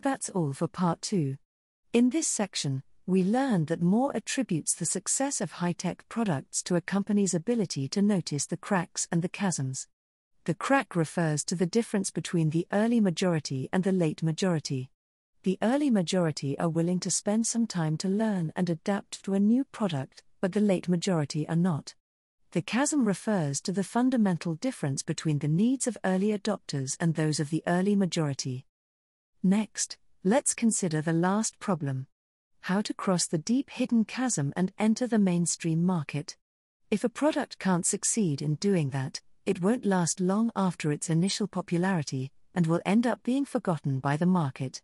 That's 0.01 0.29
all 0.29 0.53
for 0.53 0.67
part 0.67 1.01
2. 1.01 1.37
In 1.93 2.11
this 2.11 2.27
section, 2.27 2.83
we 3.07 3.23
learned 3.23 3.69
that 3.69 3.81
Moore 3.81 4.11
attributes 4.17 4.75
the 4.75 4.85
success 4.85 5.41
of 5.41 5.53
high 5.53 5.75
tech 5.75 6.05
products 6.09 6.61
to 6.65 6.75
a 6.75 6.81
company's 6.81 7.35
ability 7.35 7.87
to 7.91 8.03
notice 8.03 8.47
the 8.47 8.57
cracks 8.57 9.07
and 9.13 9.23
the 9.23 9.29
chasms. 9.29 9.87
The 10.45 10.55
crack 10.55 10.97
refers 10.97 11.45
to 11.45 11.55
the 11.55 11.67
difference 11.67 12.11
between 12.11 12.51
the 12.51 12.67
early 12.73 12.99
majority 12.99 13.69
and 13.73 13.85
the 13.85 13.93
late 13.93 14.25
majority. 14.25 14.91
The 15.45 15.57
early 15.63 15.89
majority 15.89 16.59
are 16.59 16.69
willing 16.69 16.99
to 16.99 17.13
spend 17.13 17.47
some 17.47 17.69
time 17.69 17.97
to 17.99 18.09
learn 18.09 18.53
and 18.57 18.69
adapt 18.69 19.25
to 19.25 19.35
a 19.35 19.41
new 19.41 19.63
product, 19.63 20.25
but 20.41 20.51
the 20.51 20.61
late 20.61 20.89
majority 20.89 21.49
are 21.49 21.55
not. 21.55 21.95
The 22.53 22.63
chasm 22.63 23.05
refers 23.05 23.61
to 23.63 23.73
the 23.73 23.85
fundamental 23.85 24.55
difference 24.55 25.03
between 25.03 25.41
the 25.41 25.49
needs 25.49 25.87
of 25.87 25.99
early 26.05 26.29
adopters 26.29 26.97
and 27.01 27.15
those 27.15 27.41
of 27.41 27.51
the 27.51 27.63
early 27.67 27.97
majority. 27.97 28.65
Next, 29.43 29.99
let's 30.25 30.55
consider 30.55 31.01
the 31.01 31.13
last 31.13 31.59
problem 31.59 32.07
how 32.67 32.81
to 32.81 32.93
cross 32.93 33.29
the 33.29 33.39
deep 33.39 33.71
hidden 33.71 34.05
chasm 34.05 34.53
and 34.57 34.73
enter 34.77 35.07
the 35.07 35.21
mainstream 35.21 35.85
market. 35.85 36.37
If 36.91 37.05
a 37.05 37.09
product 37.09 37.61
can't 37.61 37.87
succeed 37.87 38.43
in 38.43 38.57
doing 38.57 38.91
that, 38.91 39.21
it 39.45 39.63
won't 39.63 39.87
last 39.87 40.21
long 40.21 40.51
after 40.57 40.91
its 40.91 41.09
initial 41.09 41.47
popularity 41.47 42.33
and 42.57 42.67
will 42.67 42.81
end 42.85 43.07
up 43.07 43.23
being 43.23 43.45
forgotten 43.45 44.01
by 44.01 44.17
the 44.17 44.27
market. 44.27 44.83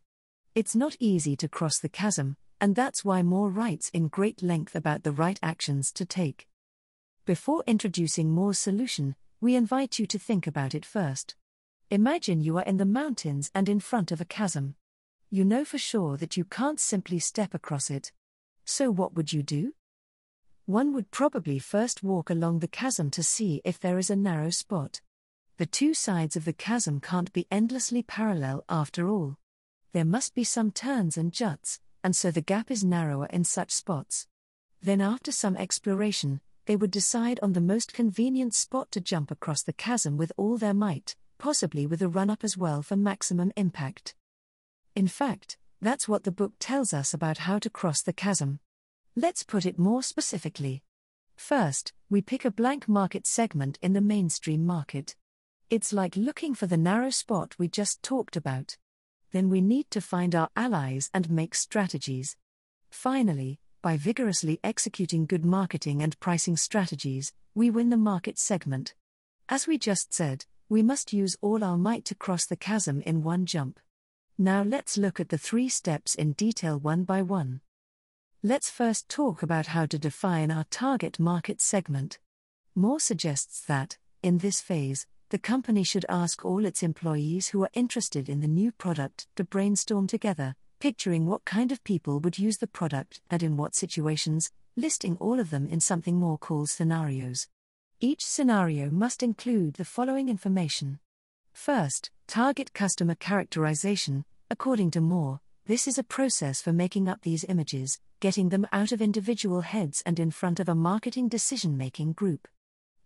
It's 0.55 0.77
not 0.77 0.97
easy 1.01 1.35
to 1.35 1.49
cross 1.49 1.81
the 1.81 1.89
chasm, 1.89 2.37
and 2.61 2.77
that's 2.77 3.05
why 3.05 3.23
Moore 3.23 3.51
writes 3.51 3.91
in 3.93 4.07
great 4.07 4.45
length 4.45 4.77
about 4.77 5.03
the 5.03 5.11
right 5.11 5.41
actions 5.43 5.91
to 5.95 6.05
take. 6.05 6.47
Before 7.25 7.63
introducing 7.69 8.33
Moore's 8.33 8.59
solution, 8.59 9.15
we 9.41 9.55
invite 9.55 10.01
you 10.01 10.07
to 10.07 10.19
think 10.19 10.49
about 10.49 10.75
it 10.75 10.85
first. 10.85 11.37
Imagine 11.89 12.41
you 12.41 12.59
are 12.59 12.65
in 12.65 12.79
the 12.79 12.85
mountains 12.85 13.49
and 13.55 13.69
in 13.69 13.79
front 13.79 14.11
of 14.11 14.21
a 14.21 14.25
chasm. 14.25 14.75
You 15.31 15.45
know 15.45 15.65
for 15.65 15.79
sure 15.79 16.17
that 16.17 16.37
you 16.37 16.45
can't 16.45 16.81
simply 16.81 17.21
step 17.21 17.55
across 17.55 17.91
it. 17.91 18.11
So, 18.65 18.91
what 18.91 19.15
would 19.15 19.33
you 19.33 19.45
do? 19.45 19.73
One 20.67 20.93
would 20.95 21.13
probably 21.13 21.61
first 21.61 22.03
walk 22.03 22.29
along 22.29 22.59
the 22.59 22.67
chasm 22.67 23.09
to 23.13 23.23
see 23.23 23.63
if 23.65 23.79
there 23.79 23.99
is 23.99 24.11
a 24.11 24.17
narrow 24.17 24.51
spot. 24.51 25.01
The 25.59 25.67
two 25.67 25.95
sides 25.95 26.35
of 26.35 26.45
the 26.45 26.53
chasm 26.53 26.99
can't 26.99 27.33
be 27.33 27.47
endlessly 27.53 28.03
parallel 28.03 28.65
after 28.69 29.09
all. 29.09 29.37
There 29.93 30.05
must 30.05 30.35
be 30.35 30.43
some 30.43 30.73
turns 30.73 31.17
and 31.17 31.33
juts, 31.33 31.79
and 32.03 32.17
so 32.17 32.33
the 32.33 32.41
gap 32.41 32.69
is 32.69 32.83
narrower 32.83 33.27
in 33.27 33.45
such 33.45 33.71
spots. 33.71 34.27
Then, 34.83 35.01
after 35.01 35.31
some 35.31 35.57
exploration, 35.57 36.41
they 36.67 36.77
would 36.77 36.91
decide 36.91 37.41
on 37.43 37.53
the 37.53 37.61
most 37.61 37.93
convenient 37.93 38.55
spot 38.55 38.91
to 38.93 39.01
jump 39.01 39.31
across 39.31 39.63
the 39.63 39.73
chasm 39.73 40.17
with 40.17 40.33
all 40.37 40.57
their 40.57 40.75
might, 40.75 41.17
possibly 41.39 41.87
with 41.87 42.03
a 42.03 42.09
run 42.09 42.31
up 42.31 42.45
as 42.45 42.57
well 42.57 42.83
for 42.83 42.97
maximum 42.97 43.53
impact. 43.57 44.15
In 44.95 45.09
fact, 45.09 45.57
that's 45.81 46.07
what 46.07 46.23
the 46.23 46.31
book 46.31 46.53
tells 46.61 46.95
us 46.95 47.13
about 47.13 47.39
how 47.39 47.59
to 47.59 47.69
cross 47.69 48.03
the 48.03 48.13
chasm. 48.13 48.61
Let's 49.17 49.43
put 49.43 49.67
it 49.67 49.79
more 49.79 50.03
specifically. 50.03 50.83
First, 51.35 51.93
we 52.09 52.23
pick 52.23 52.45
a 52.45 52.51
blank 52.51 52.89
market 52.89 53.27
segment 53.27 53.79
in 53.83 53.93
the 53.93 54.01
mainstream 54.01 54.65
market. 54.65 55.17
It's 55.71 55.93
like 55.93 56.17
looking 56.17 56.55
for 56.55 56.67
the 56.67 56.77
narrow 56.77 57.11
spot 57.11 57.57
we 57.59 57.67
just 57.67 58.03
talked 58.03 58.37
about. 58.37 58.77
Then 59.33 59.49
we 59.49 59.61
need 59.61 59.91
to 59.91 60.01
find 60.01 60.35
our 60.35 60.51
allies 60.55 61.11
and 61.13 61.31
make 61.31 61.55
strategies. 61.55 62.37
Finally, 62.91 63.59
by 63.83 63.97
vigorously 63.97 64.61
executing 64.63 65.27
good 65.27 65.45
marketing 65.45 66.03
and 66.03 66.19
pricing 66.21 66.57
strategies, 66.57 67.33
we 67.55 67.69
win 67.69 67.91
the 67.91 67.97
market 67.97 68.39
segment. 68.39 68.95
As 69.49 69.67
we 69.67 69.77
just 69.77 70.15
said, 70.15 70.47
we 70.69 70.83
must 70.83 71.13
use 71.13 71.37
all 71.43 71.65
our 71.65 71.77
might 71.77 72.05
to 72.07 72.15
cross 72.15 72.47
the 72.47 72.57
chasm 72.57 73.03
in 73.03 73.25
one 73.25 73.45
jump. 73.45 73.81
Now 74.39 74.63
let's 74.63 74.97
look 74.97 75.19
at 75.19 75.29
the 75.29 75.37
three 75.37 75.69
steps 75.69 76.15
in 76.15 76.33
detail 76.33 76.79
one 76.79 77.03
by 77.03 77.23
one. 77.23 77.61
Let's 78.43 78.71
first 78.71 79.09
talk 79.09 79.43
about 79.43 79.67
how 79.67 79.87
to 79.87 79.99
define 79.99 80.51
our 80.51 80.65
target 80.71 81.19
market 81.19 81.61
segment. 81.61 82.19
Moore 82.75 83.01
suggests 83.01 83.61
that, 83.67 83.99
in 84.23 84.39
this 84.39 84.61
phase, 84.61 85.07
the 85.31 85.39
company 85.39 85.83
should 85.83 86.07
ask 86.09 86.45
all 86.45 86.65
its 86.65 86.83
employees 86.83 87.49
who 87.49 87.63
are 87.65 87.71
interested 87.75 88.29
in 88.29 88.41
the 88.41 88.49
new 88.49 88.71
product 88.71 89.27
to 89.37 89.45
brainstorm 89.45 90.07
together, 90.07 90.55
picturing 90.83 91.27
what 91.27 91.45
kind 91.45 91.71
of 91.71 91.85
people 91.85 92.19
would 92.19 92.41
use 92.41 92.59
the 92.59 92.67
product 92.67 93.21
and 93.31 93.41
in 93.41 93.57
what 93.57 93.73
situations, 93.73 94.51
listing 94.75 95.17
all 95.21 95.39
of 95.39 95.51
them 95.51 95.69
in 95.69 95.79
something 95.79 96.17
Moore 96.17 96.37
calls 96.37 96.73
scenarios. 96.73 97.47
Each 98.01 98.25
scenario 98.27 98.91
must 98.91 99.23
include 99.23 99.75
the 99.75 99.85
following 99.85 100.29
information. 100.29 100.99
First, 101.53 102.11
target 102.27 102.75
customer 102.75 103.15
characterization, 103.15 104.25
according 104.51 104.91
to 104.91 105.01
Moore, 105.01 105.39
this 105.67 105.87
is 105.87 105.99
a 105.99 106.03
process 106.03 106.61
for 106.61 106.73
making 106.73 107.09
up 107.09 107.21
these 107.23 107.45
images, 107.45 108.01
getting 108.19 108.49
them 108.49 108.67
out 108.73 108.91
of 108.91 109.01
individual 109.01 109.61
heads 109.61 110.03
and 110.05 110.19
in 110.19 110.33
front 110.33 110.59
of 110.59 110.69
a 110.69 110.75
marketing 110.75 111.29
decision 111.29 111.77
making 111.77 112.15
group. 112.15 112.49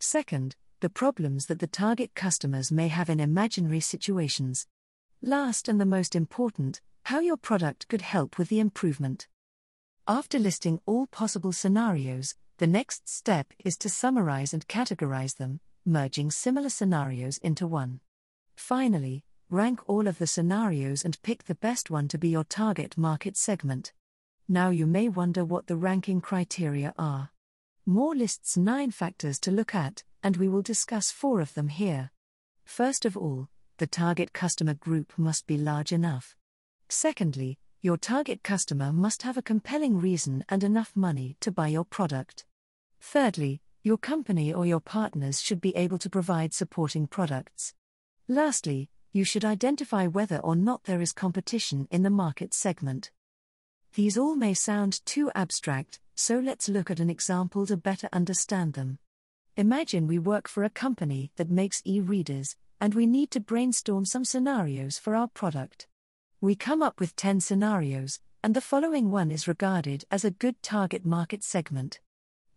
Second, 0.01 0.57
the 0.81 0.89
problems 0.89 1.45
that 1.45 1.59
the 1.59 1.67
target 1.67 2.15
customers 2.15 2.73
may 2.73 2.89
have 2.89 3.11
in 3.11 3.21
imaginary 3.21 3.81
situations. 3.81 4.67
Last 5.21 5.69
and 5.69 5.79
the 5.79 5.85
most 5.85 6.17
important, 6.17 6.81
how 7.07 7.21
your 7.21 7.37
product 7.37 7.87
could 7.87 8.03
help 8.03 8.37
with 8.37 8.49
the 8.49 8.59
improvement. 8.59 9.29
After 10.09 10.41
listing 10.41 10.81
all 10.87 11.07
possible 11.07 11.53
scenarios, 11.53 12.35
the 12.59 12.67
next 12.67 13.09
step 13.09 13.53
is 13.65 13.77
to 13.79 13.89
summarize 13.89 14.53
and 14.53 14.67
categorize 14.67 15.37
them, 15.37 15.61
merging 15.85 16.33
similar 16.33 16.69
scenarios 16.69 17.39
into 17.39 17.65
one. 17.65 18.01
Finally, 18.57 19.23
rank 19.51 19.89
all 19.89 20.09
of 20.09 20.19
the 20.19 20.27
scenarios 20.27 21.05
and 21.05 21.23
pick 21.23 21.45
the 21.45 21.55
best 21.55 21.91
one 21.91 22.09
to 22.09 22.19
be 22.19 22.31
your 22.31 22.43
target 22.43 22.99
market 22.99 23.37
segment. 23.37 23.93
Now 24.49 24.71
you 24.71 24.85
may 24.85 25.09
wonder 25.09 25.45
what 25.45 25.69
the 25.69 25.77
ranking 25.77 26.21
criteria 26.21 26.93
are. 26.99 27.31
Moore 27.87 28.17
lists 28.17 28.57
nine 28.57 28.91
factors 28.91 29.39
to 29.41 29.53
look 29.53 29.77
at, 29.77 30.03
and 30.25 30.37
we 30.39 30.49
will 30.49 30.61
discuss 30.61 31.13
four 31.13 31.41
of 31.41 31.55
them 31.55 31.69
here. 31.69 32.11
First 32.65 33.05
of 33.05 33.17
all, 33.17 33.49
the 33.77 33.87
target 33.87 34.33
customer 34.33 34.75
group 34.75 35.13
must 35.17 35.47
be 35.47 35.57
large 35.57 35.93
enough. 35.93 36.36
Secondly, 36.89 37.59
your 37.83 37.97
target 37.97 38.43
customer 38.43 38.93
must 38.93 39.23
have 39.23 39.37
a 39.37 39.43
compelling 39.43 40.01
reason 40.01 40.45
and 40.49 40.65
enough 40.65 40.93
money 40.95 41.37
to 41.41 41.51
buy 41.51 41.69
your 41.69 41.85
product. 41.85 42.45
Thirdly, 43.01 43.61
your 43.83 43.99
company 43.99 44.53
or 44.53 44.67
your 44.67 44.81
partners 44.81 45.41
should 45.41 45.61
be 45.61 45.77
able 45.77 45.99
to 45.99 46.11
provide 46.11 46.53
supporting 46.53 47.07
products. 47.07 47.75
Lastly, 48.29 48.89
you 49.13 49.25
should 49.25 49.45
identify 49.45 50.07
whether 50.07 50.39
or 50.39 50.57
not 50.57 50.85
there 50.85 51.01
is 51.01 51.13
competition 51.13 51.87
in 51.91 52.03
the 52.03 52.11
market 52.11 52.53
segment. 52.53 53.11
These 53.95 54.19
all 54.19 54.37
may 54.37 54.55
sound 54.55 55.05
too 55.07 55.31
abstract, 55.35 56.01
so 56.15 56.39
let's 56.39 56.69
look 56.69 56.91
at 56.91 57.01
an 57.01 57.11
example 57.11 57.67
to 57.67 57.77
better 57.77 58.09
understand 58.13 58.75
them. 58.75 58.99
Imagine 59.57 60.07
we 60.07 60.19
work 60.19 60.49
for 60.49 60.65
a 60.65 60.71
company 60.71 61.31
that 61.37 61.51
makes 61.51 61.81
e 61.85 62.01
readers, 62.01 62.57
and 62.81 62.95
we 62.95 63.07
need 63.07 63.31
to 63.31 63.41
brainstorm 63.41 64.05
some 64.05 64.25
scenarios 64.25 64.99
for 64.99 65.17
our 65.17 65.29
product. 65.29 65.87
We 66.41 66.55
come 66.55 66.83
up 66.83 67.01
with 67.01 67.17
10 67.17 67.41
scenarios, 67.41 68.21
and 68.43 68.55
the 68.55 68.61
following 68.61 69.11
one 69.11 69.31
is 69.31 69.49
regarded 69.49 70.05
as 70.11 70.23
a 70.23 70.31
good 70.31 70.63
target 70.63 71.07
market 71.07 71.43
segment. 71.43 71.99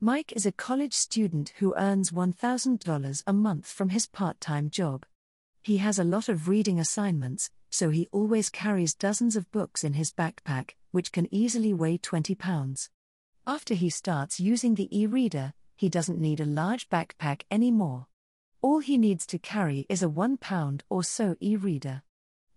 Mike 0.02 0.34
is 0.36 0.46
a 0.46 0.52
college 0.52 0.94
student 0.94 1.54
who 1.60 1.74
earns 1.78 2.12
$1,000 2.12 3.24
a 3.26 3.34
month 3.34 3.68
from 3.68 3.90
his 3.90 4.06
part 4.06 4.42
time 4.42 4.70
job. 4.70 5.06
He 5.64 5.78
has 5.78 5.98
a 5.98 6.04
lot 6.04 6.28
of 6.28 6.50
reading 6.50 6.78
assignments, 6.78 7.52
so 7.70 7.90
he 7.90 8.10
always 8.12 8.50
carries 8.50 8.94
dozens 8.94 9.38
of 9.38 9.50
books 9.52 9.86
in 9.86 9.94
his 9.94 10.12
backpack, 10.12 10.72
which 10.92 11.14
can 11.14 11.34
easily 11.34 11.74
weigh 11.74 11.98
20 11.98 12.36
pounds. 12.36 12.90
After 13.48 13.76
he 13.76 13.90
starts 13.90 14.42
using 14.42 14.76
the 14.76 14.90
e 14.92 15.06
reader, 15.06 15.54
he 15.78 15.88
doesn't 15.88 16.20
need 16.20 16.42
a 16.42 16.46
large 16.46 16.90
backpack 16.90 17.44
anymore. 17.50 18.08
All 18.62 18.80
he 18.80 18.98
needs 18.98 19.26
to 19.28 19.40
carry 19.40 19.86
is 19.88 20.04
a 20.04 20.10
1 20.10 20.36
pound 20.36 20.84
or 20.90 21.02
so 21.02 21.38
e 21.40 21.56
reader. 21.56 22.04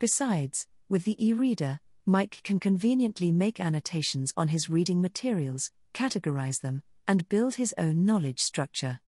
Besides, 0.00 0.66
with 0.92 1.04
the 1.04 1.26
e 1.26 1.32
reader, 1.32 1.80
Mike 2.04 2.42
can 2.44 2.60
conveniently 2.60 3.32
make 3.32 3.58
annotations 3.58 4.30
on 4.36 4.48
his 4.48 4.68
reading 4.68 5.00
materials, 5.00 5.70
categorize 5.94 6.60
them, 6.60 6.82
and 7.08 7.30
build 7.30 7.54
his 7.54 7.74
own 7.78 8.04
knowledge 8.04 8.40
structure. 8.40 9.00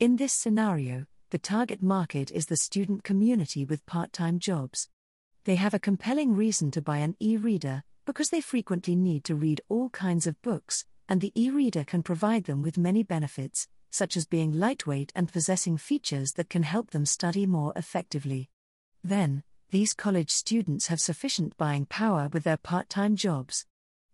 In 0.00 0.16
this 0.16 0.32
scenario, 0.32 1.04
the 1.28 1.38
target 1.38 1.82
market 1.82 2.30
is 2.30 2.46
the 2.46 2.56
student 2.56 3.04
community 3.04 3.62
with 3.62 3.84
part 3.84 4.10
time 4.14 4.38
jobs. 4.38 4.88
They 5.44 5.56
have 5.56 5.74
a 5.74 5.78
compelling 5.78 6.34
reason 6.34 6.70
to 6.70 6.80
buy 6.80 6.98
an 6.98 7.14
e 7.20 7.36
reader 7.36 7.82
because 8.06 8.30
they 8.30 8.40
frequently 8.40 8.96
need 8.96 9.22
to 9.24 9.34
read 9.34 9.60
all 9.68 9.90
kinds 9.90 10.26
of 10.26 10.40
books, 10.40 10.86
and 11.10 11.20
the 11.20 11.32
e 11.34 11.50
reader 11.50 11.84
can 11.84 12.02
provide 12.02 12.44
them 12.44 12.62
with 12.62 12.78
many 12.78 13.02
benefits, 13.02 13.68
such 13.90 14.16
as 14.16 14.24
being 14.24 14.58
lightweight 14.58 15.12
and 15.14 15.30
possessing 15.30 15.76
features 15.76 16.32
that 16.32 16.48
can 16.48 16.62
help 16.62 16.92
them 16.92 17.04
study 17.04 17.44
more 17.44 17.74
effectively. 17.76 18.48
Then, 19.04 19.42
these 19.72 19.94
college 19.94 20.30
students 20.30 20.88
have 20.88 21.00
sufficient 21.00 21.56
buying 21.56 21.86
power 21.86 22.28
with 22.30 22.44
their 22.44 22.58
part 22.58 22.90
time 22.90 23.16
jobs. 23.16 23.64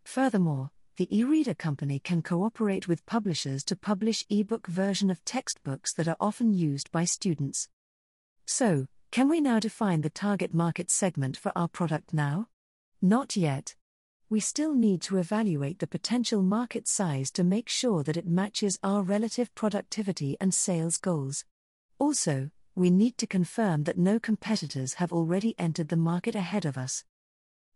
Furthermore, 0.05 0.71
the 0.97 1.09
e 1.17 1.25
reader 1.25 1.53
company 1.53 1.99
can 1.99 2.23
cooperate 2.23 2.87
with 2.87 3.05
publishers 3.07 3.65
to 3.65 3.75
publish 3.75 4.25
ebook 4.31 4.69
version 4.69 5.11
of 5.11 5.25
textbooks 5.25 5.93
that 5.95 6.07
are 6.07 6.17
often 6.21 6.55
used 6.55 6.93
by 6.93 7.05
students. 7.05 7.69
So, 8.47 8.87
can 9.11 9.29
we 9.29 9.41
now 9.41 9.59
define 9.59 10.03
the 10.03 10.11
target 10.11 10.55
market 10.55 10.93
segment 10.93 11.37
for 11.37 11.51
our 11.57 11.67
product 11.67 12.15
now? 12.15 12.47
Not 13.03 13.37
yet. 13.37 13.75
We 14.31 14.39
still 14.39 14.75
need 14.75 15.03
to 15.03 15.17
evaluate 15.17 15.81
the 15.81 15.89
potential 15.89 16.41
market 16.41 16.87
size 16.87 17.33
to 17.33 17.43
make 17.43 17.69
sure 17.69 18.05
that 18.05 18.17
it 18.17 18.29
matches 18.29 18.79
our 18.85 19.03
relative 19.03 19.53
productivity 19.57 20.37
and 20.41 20.55
sales 20.55 20.99
goals. 20.99 21.45
Also, 21.99 22.51
we 22.79 22.91
need 22.91 23.19
to 23.19 23.27
confirm 23.27 23.85
that 23.85 23.99
no 23.99 24.19
competitors 24.21 24.95
have 24.95 25.13
already 25.13 25.55
entered 25.59 25.89
the 25.89 25.97
market 25.97 26.35
ahead 26.35 26.65
of 26.65 26.79
us. 26.79 27.05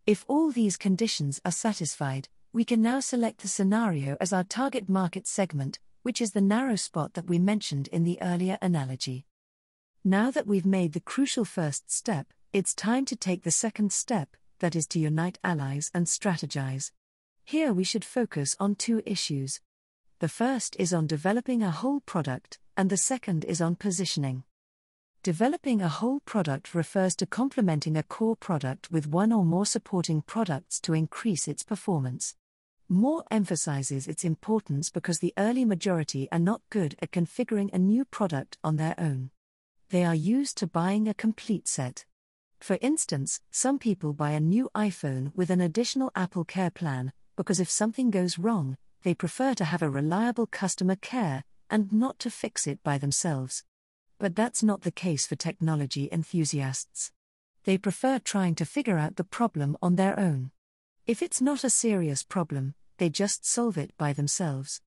If 0.06 0.24
all 0.28 0.50
these 0.50 0.76
conditions 0.76 1.40
are 1.44 1.52
satisfied, 1.52 2.28
we 2.52 2.64
can 2.64 2.80
now 2.80 3.00
select 3.00 3.40
the 3.40 3.48
scenario 3.48 4.16
as 4.20 4.32
our 4.32 4.44
target 4.44 4.88
market 4.88 5.26
segment, 5.26 5.78
which 6.02 6.20
is 6.20 6.32
the 6.32 6.40
narrow 6.40 6.76
spot 6.76 7.14
that 7.14 7.28
we 7.28 7.38
mentioned 7.38 7.88
in 7.88 8.04
the 8.04 8.20
earlier 8.22 8.58
analogy. 8.62 9.26
Now 10.04 10.30
that 10.30 10.46
we've 10.46 10.66
made 10.66 10.92
the 10.92 11.00
crucial 11.00 11.44
first 11.44 11.90
step, 11.90 12.28
it's 12.52 12.74
time 12.74 13.04
to 13.06 13.16
take 13.16 13.42
the 13.42 13.50
second 13.50 13.92
step, 13.92 14.36
that 14.60 14.76
is 14.76 14.86
to 14.88 14.98
unite 14.98 15.38
allies 15.42 15.90
and 15.94 16.06
strategize. 16.06 16.92
Here 17.44 17.72
we 17.72 17.84
should 17.84 18.04
focus 18.04 18.54
on 18.60 18.76
two 18.76 19.02
issues. 19.04 19.60
The 20.20 20.28
first 20.28 20.76
is 20.78 20.92
on 20.92 21.06
developing 21.06 21.62
a 21.62 21.70
whole 21.70 22.00
product, 22.00 22.60
and 22.76 22.90
the 22.90 22.96
second 22.96 23.44
is 23.44 23.60
on 23.60 23.74
positioning. 23.74 24.44
Developing 25.22 25.80
a 25.80 25.88
whole 25.88 26.18
product 26.18 26.74
refers 26.74 27.14
to 27.14 27.26
complementing 27.26 27.96
a 27.96 28.02
core 28.02 28.34
product 28.34 28.90
with 28.90 29.06
one 29.06 29.32
or 29.32 29.44
more 29.44 29.64
supporting 29.64 30.20
products 30.20 30.80
to 30.80 30.94
increase 30.94 31.46
its 31.46 31.62
performance. 31.62 32.34
Moore 32.88 33.22
emphasizes 33.30 34.08
its 34.08 34.24
importance 34.24 34.90
because 34.90 35.20
the 35.20 35.32
early 35.38 35.64
majority 35.64 36.26
are 36.32 36.40
not 36.40 36.60
good 36.70 36.96
at 37.00 37.12
configuring 37.12 37.72
a 37.72 37.78
new 37.78 38.04
product 38.04 38.58
on 38.64 38.78
their 38.78 38.96
own. 38.98 39.30
They 39.90 40.02
are 40.02 40.12
used 40.12 40.58
to 40.58 40.66
buying 40.66 41.06
a 41.06 41.14
complete 41.14 41.68
set. 41.68 42.04
For 42.58 42.76
instance, 42.80 43.40
some 43.52 43.78
people 43.78 44.14
buy 44.14 44.32
a 44.32 44.40
new 44.40 44.70
iPhone 44.74 45.30
with 45.36 45.50
an 45.50 45.60
additional 45.60 46.10
Apple 46.16 46.44
Care 46.44 46.70
plan 46.70 47.12
because 47.36 47.60
if 47.60 47.70
something 47.70 48.10
goes 48.10 48.40
wrong, 48.40 48.76
they 49.04 49.14
prefer 49.14 49.54
to 49.54 49.66
have 49.66 49.82
a 49.82 49.88
reliable 49.88 50.46
customer 50.46 50.96
care 50.96 51.44
and 51.70 51.92
not 51.92 52.18
to 52.18 52.28
fix 52.28 52.66
it 52.66 52.82
by 52.82 52.98
themselves. 52.98 53.62
But 54.22 54.36
that's 54.36 54.62
not 54.62 54.82
the 54.82 54.92
case 54.92 55.26
for 55.26 55.34
technology 55.34 56.08
enthusiasts. 56.12 57.10
They 57.64 57.76
prefer 57.76 58.20
trying 58.20 58.54
to 58.54 58.64
figure 58.64 58.96
out 58.96 59.16
the 59.16 59.24
problem 59.24 59.76
on 59.82 59.96
their 59.96 60.16
own. 60.16 60.52
If 61.08 61.22
it's 61.22 61.40
not 61.40 61.64
a 61.64 61.70
serious 61.70 62.22
problem, 62.22 62.74
they 62.98 63.08
just 63.08 63.44
solve 63.44 63.76
it 63.76 63.90
by 63.98 64.12
themselves. 64.12 64.80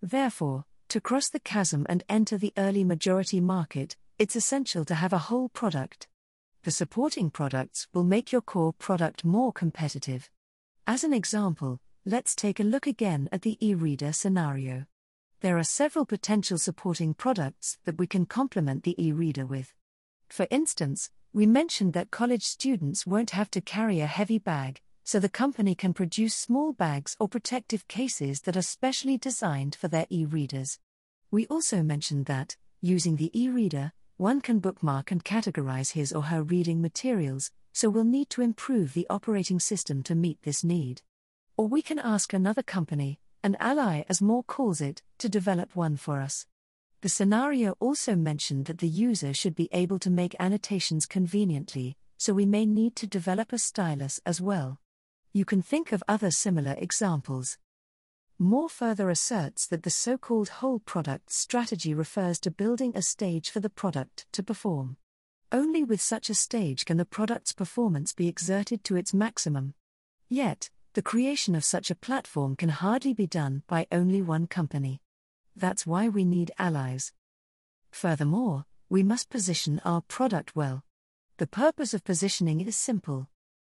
Therefore, 0.00 0.64
to 0.90 1.00
cross 1.00 1.28
the 1.28 1.40
chasm 1.40 1.86
and 1.88 2.04
enter 2.08 2.38
the 2.38 2.52
early 2.56 2.84
majority 2.84 3.40
market, 3.40 3.96
it's 4.16 4.36
essential 4.36 4.84
to 4.84 4.94
have 4.94 5.12
a 5.12 5.26
whole 5.26 5.48
product. 5.48 6.06
The 6.62 6.70
supporting 6.70 7.30
products 7.30 7.88
will 7.92 8.04
make 8.04 8.30
your 8.30 8.42
core 8.42 8.72
product 8.72 9.24
more 9.24 9.52
competitive. 9.52 10.30
As 10.86 11.02
an 11.02 11.12
example, 11.12 11.80
let's 12.06 12.36
take 12.36 12.60
a 12.60 12.70
look 12.72 12.86
again 12.86 13.28
at 13.32 13.42
the 13.42 13.58
e 13.58 13.74
reader 13.74 14.12
scenario 14.12 14.86
there 15.42 15.58
are 15.58 15.64
several 15.64 16.06
potential 16.06 16.56
supporting 16.56 17.12
products 17.12 17.76
that 17.84 17.98
we 17.98 18.06
can 18.06 18.24
complement 18.24 18.84
the 18.84 18.94
e 19.04 19.10
reader 19.10 19.44
with. 19.44 19.74
For 20.28 20.46
instance, 20.52 21.10
we 21.32 21.46
mentioned 21.46 21.94
that 21.94 22.12
college 22.12 22.44
students 22.44 23.04
won't 23.08 23.30
have 23.30 23.50
to 23.50 23.60
carry 23.60 23.98
a 23.98 24.06
heavy 24.06 24.38
bag, 24.38 24.80
so 25.02 25.18
the 25.18 25.28
company 25.28 25.74
can 25.74 25.94
produce 25.94 26.32
small 26.32 26.72
bags 26.72 27.16
or 27.18 27.26
protective 27.26 27.88
cases 27.88 28.42
that 28.42 28.56
are 28.56 28.62
specially 28.62 29.18
designed 29.18 29.74
for 29.74 29.88
their 29.88 30.06
e 30.10 30.24
readers. 30.24 30.78
We 31.32 31.48
also 31.48 31.82
mentioned 31.82 32.26
that, 32.26 32.56
using 32.80 33.16
the 33.16 33.36
e 33.36 33.48
reader, 33.48 33.90
one 34.18 34.42
can 34.42 34.60
bookmark 34.60 35.10
and 35.10 35.24
categorize 35.24 35.94
his 35.94 36.12
or 36.12 36.22
her 36.22 36.44
reading 36.44 36.80
materials, 36.80 37.50
so 37.72 37.90
we'll 37.90 38.04
need 38.04 38.30
to 38.30 38.42
improve 38.42 38.94
the 38.94 39.08
operating 39.10 39.58
system 39.58 40.04
to 40.04 40.14
meet 40.14 40.40
this 40.42 40.62
need. 40.62 41.02
Or 41.56 41.66
we 41.66 41.82
can 41.82 41.98
ask 41.98 42.32
another 42.32 42.62
company, 42.62 43.18
an 43.42 43.56
ally 43.58 44.04
as 44.08 44.22
Moore 44.22 44.44
calls 44.44 44.80
it, 44.80 45.02
to 45.18 45.28
develop 45.28 45.74
one 45.74 45.96
for 45.96 46.20
us. 46.20 46.46
The 47.00 47.08
scenario 47.08 47.72
also 47.80 48.14
mentioned 48.14 48.66
that 48.66 48.78
the 48.78 48.88
user 48.88 49.34
should 49.34 49.56
be 49.56 49.68
able 49.72 49.98
to 49.98 50.10
make 50.10 50.36
annotations 50.38 51.06
conveniently, 51.06 51.96
so 52.16 52.32
we 52.32 52.46
may 52.46 52.64
need 52.64 52.94
to 52.96 53.06
develop 53.06 53.52
a 53.52 53.58
stylus 53.58 54.20
as 54.24 54.40
well. 54.40 54.78
You 55.32 55.44
can 55.44 55.62
think 55.62 55.90
of 55.90 56.04
other 56.06 56.30
similar 56.30 56.76
examples. 56.78 57.58
Moore 58.38 58.68
further 58.68 59.10
asserts 59.10 59.66
that 59.66 59.82
the 59.82 59.90
so 59.90 60.16
called 60.16 60.48
whole 60.48 60.78
product 60.78 61.32
strategy 61.32 61.94
refers 61.94 62.38
to 62.40 62.50
building 62.50 62.92
a 62.94 63.02
stage 63.02 63.50
for 63.50 63.60
the 63.60 63.70
product 63.70 64.26
to 64.32 64.42
perform. 64.42 64.96
Only 65.50 65.82
with 65.82 66.00
such 66.00 66.30
a 66.30 66.34
stage 66.34 66.84
can 66.84 66.96
the 66.96 67.04
product's 67.04 67.52
performance 67.52 68.12
be 68.12 68.28
exerted 68.28 68.84
to 68.84 68.96
its 68.96 69.12
maximum. 69.12 69.74
Yet, 70.28 70.70
the 70.94 71.02
creation 71.02 71.54
of 71.54 71.64
such 71.64 71.90
a 71.90 71.94
platform 71.94 72.54
can 72.54 72.68
hardly 72.68 73.14
be 73.14 73.26
done 73.26 73.62
by 73.66 73.86
only 73.90 74.20
one 74.20 74.46
company. 74.46 75.00
That's 75.56 75.86
why 75.86 76.08
we 76.08 76.24
need 76.24 76.50
allies. 76.58 77.12
Furthermore, 77.90 78.66
we 78.90 79.02
must 79.02 79.30
position 79.30 79.80
our 79.84 80.02
product 80.02 80.54
well. 80.54 80.84
The 81.38 81.46
purpose 81.46 81.94
of 81.94 82.04
positioning 82.04 82.60
is 82.60 82.76
simple 82.76 83.28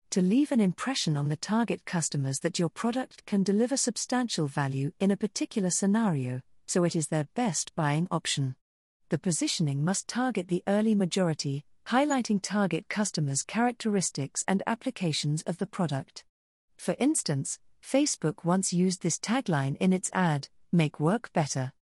to 0.10 0.22
leave 0.22 0.52
an 0.52 0.60
impression 0.60 1.16
on 1.16 1.30
the 1.30 1.38
target 1.38 1.86
customers 1.86 2.40
that 2.40 2.60
your 2.60 2.68
product 2.68 3.26
can 3.26 3.44
deliver 3.44 3.78
substantial 3.78 4.46
value 4.46 4.92
in 5.00 5.10
a 5.10 5.16
particular 5.16 5.70
scenario, 5.70 6.42
so 6.66 6.84
it 6.84 6.98
is 6.98 7.08
their 7.08 7.30
best 7.34 7.74
buying 7.76 8.08
option. 8.12 8.56
The 9.08 9.18
positioning 9.18 9.86
must 9.86 10.10
target 10.10 10.50
the 10.50 10.64
early 10.68 10.96
majority, 10.96 11.64
highlighting 11.88 12.42
target 12.42 12.90
customers' 12.90 13.44
characteristics 13.44 14.44
and 14.50 14.62
applications 14.68 15.44
of 15.44 15.60
the 15.60 15.68
product. 15.68 16.26
For 16.82 16.96
instance, 16.98 17.60
Facebook 17.84 18.44
once 18.44 18.74
used 18.74 19.04
this 19.04 19.20
tagline 19.20 19.78
in 19.78 19.94
its 19.94 20.10
ad 20.14 20.48
make 20.72 21.00
work 21.00 21.32
better. 21.32 21.74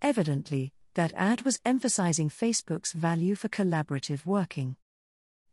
Evidently, 0.00 0.72
that 0.94 1.12
ad 1.16 1.42
was 1.42 1.58
emphasizing 1.64 2.28
Facebook's 2.28 2.92
value 2.92 3.34
for 3.34 3.48
collaborative 3.48 4.24
working. 4.24 4.76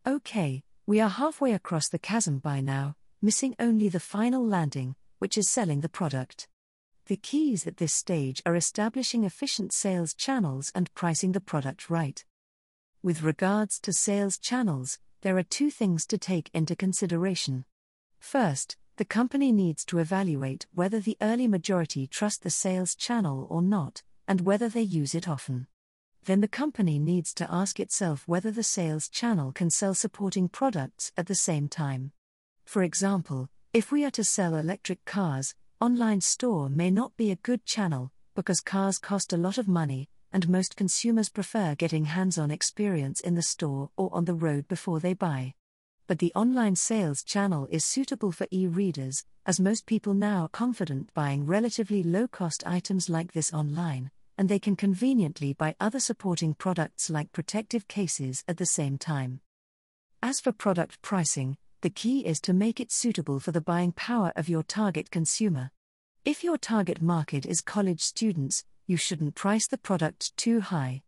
Okay, 0.06 0.62
we 0.86 1.00
are 1.00 1.08
halfway 1.08 1.50
across 1.50 1.88
the 1.88 1.98
chasm 1.98 2.38
by 2.38 2.60
now, 2.60 2.94
missing 3.20 3.56
only 3.58 3.88
the 3.88 3.98
final 3.98 4.46
landing, 4.46 4.94
which 5.18 5.36
is 5.36 5.50
selling 5.50 5.80
the 5.80 5.88
product. 5.88 6.46
The 7.06 7.16
keys 7.16 7.66
at 7.66 7.78
this 7.78 7.92
stage 7.92 8.40
are 8.46 8.54
establishing 8.54 9.24
efficient 9.24 9.72
sales 9.72 10.14
channels 10.14 10.70
and 10.76 10.94
pricing 10.94 11.32
the 11.32 11.40
product 11.40 11.90
right. 11.90 12.24
With 13.02 13.24
regards 13.24 13.80
to 13.80 13.92
sales 13.92 14.38
channels, 14.38 15.00
there 15.22 15.36
are 15.36 15.42
two 15.42 15.72
things 15.72 16.06
to 16.06 16.18
take 16.18 16.50
into 16.54 16.76
consideration. 16.76 17.64
First, 18.20 18.76
the 18.96 19.04
company 19.06 19.52
needs 19.52 19.84
to 19.86 19.98
evaluate 19.98 20.66
whether 20.74 21.00
the 21.00 21.16
early 21.22 21.48
majority 21.48 22.06
trust 22.06 22.42
the 22.42 22.50
sales 22.50 22.94
channel 22.94 23.46
or 23.48 23.62
not, 23.62 24.02
and 24.28 24.42
whether 24.42 24.68
they 24.68 24.82
use 24.82 25.14
it 25.14 25.26
often. 25.26 25.66
Then 26.24 26.40
the 26.40 26.48
company 26.48 26.98
needs 26.98 27.32
to 27.34 27.52
ask 27.52 27.80
itself 27.80 28.22
whether 28.26 28.50
the 28.50 28.62
sales 28.62 29.08
channel 29.08 29.50
can 29.50 29.70
sell 29.70 29.94
supporting 29.94 30.48
products 30.48 31.10
at 31.16 31.26
the 31.26 31.34
same 31.34 31.68
time. 31.68 32.12
For 32.64 32.82
example, 32.82 33.48
if 33.72 33.90
we 33.90 34.04
are 34.04 34.10
to 34.12 34.24
sell 34.24 34.54
electric 34.54 35.04
cars, 35.04 35.54
online 35.80 36.20
store 36.20 36.68
may 36.68 36.90
not 36.90 37.16
be 37.16 37.30
a 37.30 37.36
good 37.36 37.64
channel 37.64 38.12
because 38.36 38.60
cars 38.60 38.98
cost 38.98 39.32
a 39.32 39.38
lot 39.38 39.58
of 39.58 39.66
money 39.66 40.08
and 40.32 40.48
most 40.48 40.76
consumers 40.76 41.28
prefer 41.28 41.74
getting 41.74 42.04
hands-on 42.04 42.50
experience 42.50 43.20
in 43.20 43.34
the 43.34 43.42
store 43.42 43.90
or 43.96 44.10
on 44.12 44.26
the 44.26 44.34
road 44.34 44.68
before 44.68 45.00
they 45.00 45.14
buy 45.14 45.54
but 46.06 46.18
the 46.18 46.32
online 46.34 46.76
sales 46.76 47.22
channel 47.22 47.68
is 47.70 47.84
suitable 47.84 48.32
for 48.32 48.46
e 48.50 48.66
readers, 48.66 49.24
as 49.46 49.60
most 49.60 49.86
people 49.86 50.14
now 50.14 50.42
are 50.42 50.48
confident 50.48 51.12
buying 51.14 51.46
relatively 51.46 52.02
low 52.02 52.28
cost 52.28 52.62
items 52.66 53.08
like 53.08 53.32
this 53.32 53.52
online, 53.52 54.10
and 54.36 54.48
they 54.48 54.58
can 54.58 54.76
conveniently 54.76 55.52
buy 55.52 55.74
other 55.80 56.00
supporting 56.00 56.54
products 56.54 57.10
like 57.10 57.32
protective 57.32 57.88
cases 57.88 58.44
at 58.48 58.56
the 58.56 58.66
same 58.66 58.98
time. 58.98 59.40
As 60.22 60.40
for 60.40 60.52
product 60.52 61.02
pricing, 61.02 61.56
the 61.80 61.90
key 61.90 62.24
is 62.24 62.40
to 62.42 62.52
make 62.52 62.78
it 62.78 62.92
suitable 62.92 63.40
for 63.40 63.50
the 63.50 63.60
buying 63.60 63.92
power 63.92 64.32
of 64.36 64.48
your 64.48 64.62
target 64.62 65.10
consumer. 65.10 65.70
If 66.24 66.44
your 66.44 66.56
target 66.56 67.02
market 67.02 67.44
is 67.44 67.60
college 67.60 68.00
students, 68.00 68.64
you 68.86 68.96
shouldn't 68.96 69.34
price 69.34 69.66
the 69.66 69.78
product 69.78 70.36
too 70.36 70.60
high. 70.60 71.02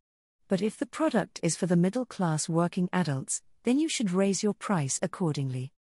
But 0.49 0.63
if 0.63 0.77
the 0.77 0.87
product 0.87 1.39
is 1.43 1.57
for 1.57 1.67
the 1.67 1.77
middle 1.77 2.05
class 2.05 2.49
working 2.49 2.89
adults, 2.93 3.41
then 3.65 3.79
you 3.79 3.89
should 3.89 4.13
raise 4.13 4.43
your 4.43 4.55
price 4.55 4.99
accordingly. 5.03 5.73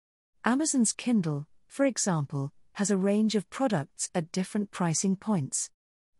Amazon's 0.43 0.91
Kindle, 0.91 1.47
for 1.67 1.85
example, 1.85 2.51
has 2.73 2.89
a 2.89 2.97
range 2.97 3.35
of 3.35 3.49
products 3.49 4.09
at 4.15 4.31
different 4.31 4.71
pricing 4.71 5.15
points. 5.15 5.69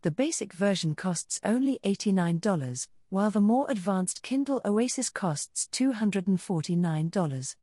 The 0.04 0.12
basic 0.12 0.54
version 0.54 0.96
costs 0.96 1.40
only 1.44 1.80
$89, 1.84 2.88
while 3.10 3.32
the 3.32 3.42
more 3.42 3.66
advanced 3.70 4.22
Kindle 4.22 4.62
Oasis 4.66 5.10
costs 5.10 5.68
$249. 5.72 7.56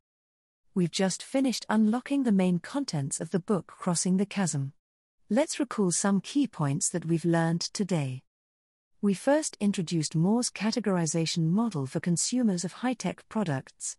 We've 0.73 0.91
just 0.91 1.21
finished 1.21 1.65
unlocking 1.69 2.23
the 2.23 2.31
main 2.31 2.59
contents 2.59 3.21
of 3.21 3.31
the 3.31 3.39
book 3.39 3.67
Crossing 3.67 4.17
the 4.17 4.25
Chasm. 4.25 4.73
Let's 5.29 5.59
recall 5.59 5.91
some 5.91 6.21
key 6.21 6.47
points 6.47 6.89
that 6.89 7.05
we've 7.05 7.25
learned 7.25 7.61
today. 7.61 8.23
We 9.03 9.15
first 9.15 9.57
introduced 9.59 10.15
Moore's 10.15 10.51
categorization 10.51 11.49
model 11.49 11.87
for 11.87 11.99
consumers 11.99 12.63
of 12.63 12.71
high 12.71 12.93
tech 12.93 13.27
products. 13.29 13.97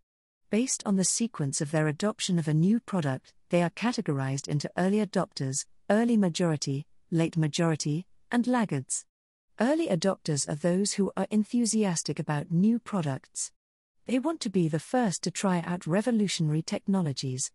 Based 0.49 0.81
on 0.87 0.95
the 0.95 1.03
sequence 1.03 1.61
of 1.61 1.73
their 1.73 1.89
adoption 1.89 2.39
of 2.39 2.47
a 2.47 2.55
new 2.55 2.79
product, 2.79 3.35
they 3.49 3.65
are 3.65 3.71
categorized 3.71 4.47
into 4.47 4.71
early 4.79 5.05
adopters, 5.05 5.67
early 5.91 6.17
majority, 6.17 6.87
late 7.11 7.37
majority, 7.37 8.07
and 8.31 8.47
laggards. 8.47 9.05
Early 9.59 9.89
adopters 9.89 10.49
are 10.49 10.55
those 10.55 10.93
who 10.93 11.11
are 11.17 11.27
enthusiastic 11.33 12.21
about 12.21 12.53
new 12.53 12.79
products. 12.79 13.51
They 14.07 14.21
want 14.21 14.39
to 14.43 14.51
be 14.51 14.69
the 14.69 14.79
first 14.79 15.25
to 15.25 15.33
try 15.33 15.65
out 15.67 15.85
revolutionary 15.85 16.63
technologies. 16.63 17.51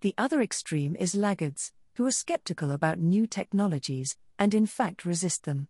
The 0.00 0.14
other 0.18 0.40
extreme 0.42 0.96
is 0.96 1.14
laggards, 1.14 1.70
who 1.94 2.04
are 2.06 2.10
skeptical 2.10 2.72
about 2.72 2.98
new 2.98 3.28
technologies, 3.28 4.16
and 4.36 4.52
in 4.52 4.66
fact 4.66 5.04
resist 5.04 5.44
them. 5.44 5.68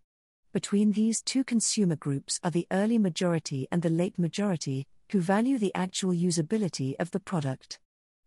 Between 0.52 0.92
these 0.92 1.20
two 1.20 1.44
consumer 1.44 1.96
groups 1.96 2.40
are 2.42 2.50
the 2.50 2.66
early 2.70 2.96
majority 2.96 3.68
and 3.70 3.82
the 3.82 3.90
late 3.90 4.18
majority, 4.18 4.86
who 5.10 5.20
value 5.20 5.58
the 5.58 5.74
actual 5.74 6.12
usability 6.12 6.94
of 6.98 7.10
the 7.10 7.20
product. 7.20 7.78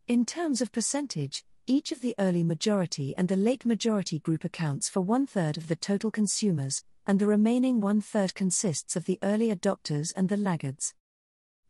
In 0.07 0.25
terms 0.25 0.62
of 0.62 0.71
percentage, 0.71 1.43
each 1.65 1.91
of 1.91 2.01
the 2.01 2.13
early 2.19 2.43
majority 2.43 3.15
and 3.17 3.27
the 3.27 3.36
late 3.36 3.65
majority 3.65 4.19
group 4.19 4.43
accounts 4.43 4.88
for 4.88 5.01
one 5.01 5.25
third 5.25 5.57
of 5.57 5.67
the 5.67 5.75
total 5.75 6.12
consumers, 6.12 6.84
and 7.07 7.17
the 7.17 7.25
remaining 7.25 7.81
one 7.81 8.01
third 8.01 8.36
consists 8.36 8.95
of 8.95 9.05
the 9.05 9.17
early 9.23 9.49
adopters 9.49 10.13
and 10.15 10.29
the 10.29 10.38
laggards. 10.38 10.93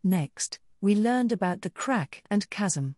Next, 0.03 0.59
we 0.81 0.95
learned 0.95 1.31
about 1.31 1.61
the 1.61 1.69
crack 1.69 2.23
and 2.29 2.49
chasm. 2.49 2.95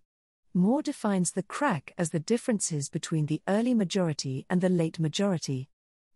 Moore 0.56 0.82
defines 0.82 1.32
the 1.32 1.44
crack 1.44 1.94
as 2.00 2.10
the 2.10 2.20
differences 2.20 2.90
between 2.90 3.28
the 3.28 3.42
early 3.48 3.74
majority 3.74 4.46
and 4.50 4.62
the 4.62 4.70
late 4.70 5.00
majority. 5.00 5.70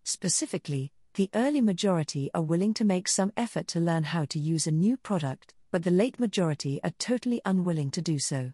Specifically, 0.04 0.94
the 1.18 1.32
early 1.34 1.62
majority 1.62 2.30
are 2.36 2.44
willing 2.44 2.76
to 2.76 2.86
make 2.86 3.08
some 3.08 3.34
effort 3.36 3.66
to 3.66 3.80
learn 3.80 4.04
how 4.04 4.24
to 4.24 4.38
use 4.38 4.68
a 4.68 4.72
new 4.72 4.96
product, 4.96 5.56
but 5.72 5.84
the 5.84 5.90
late 5.90 6.20
majority 6.20 6.80
are 6.84 6.94
totally 7.00 7.42
unwilling 7.44 7.90
to 7.90 8.04
do 8.04 8.20
so. 8.20 8.54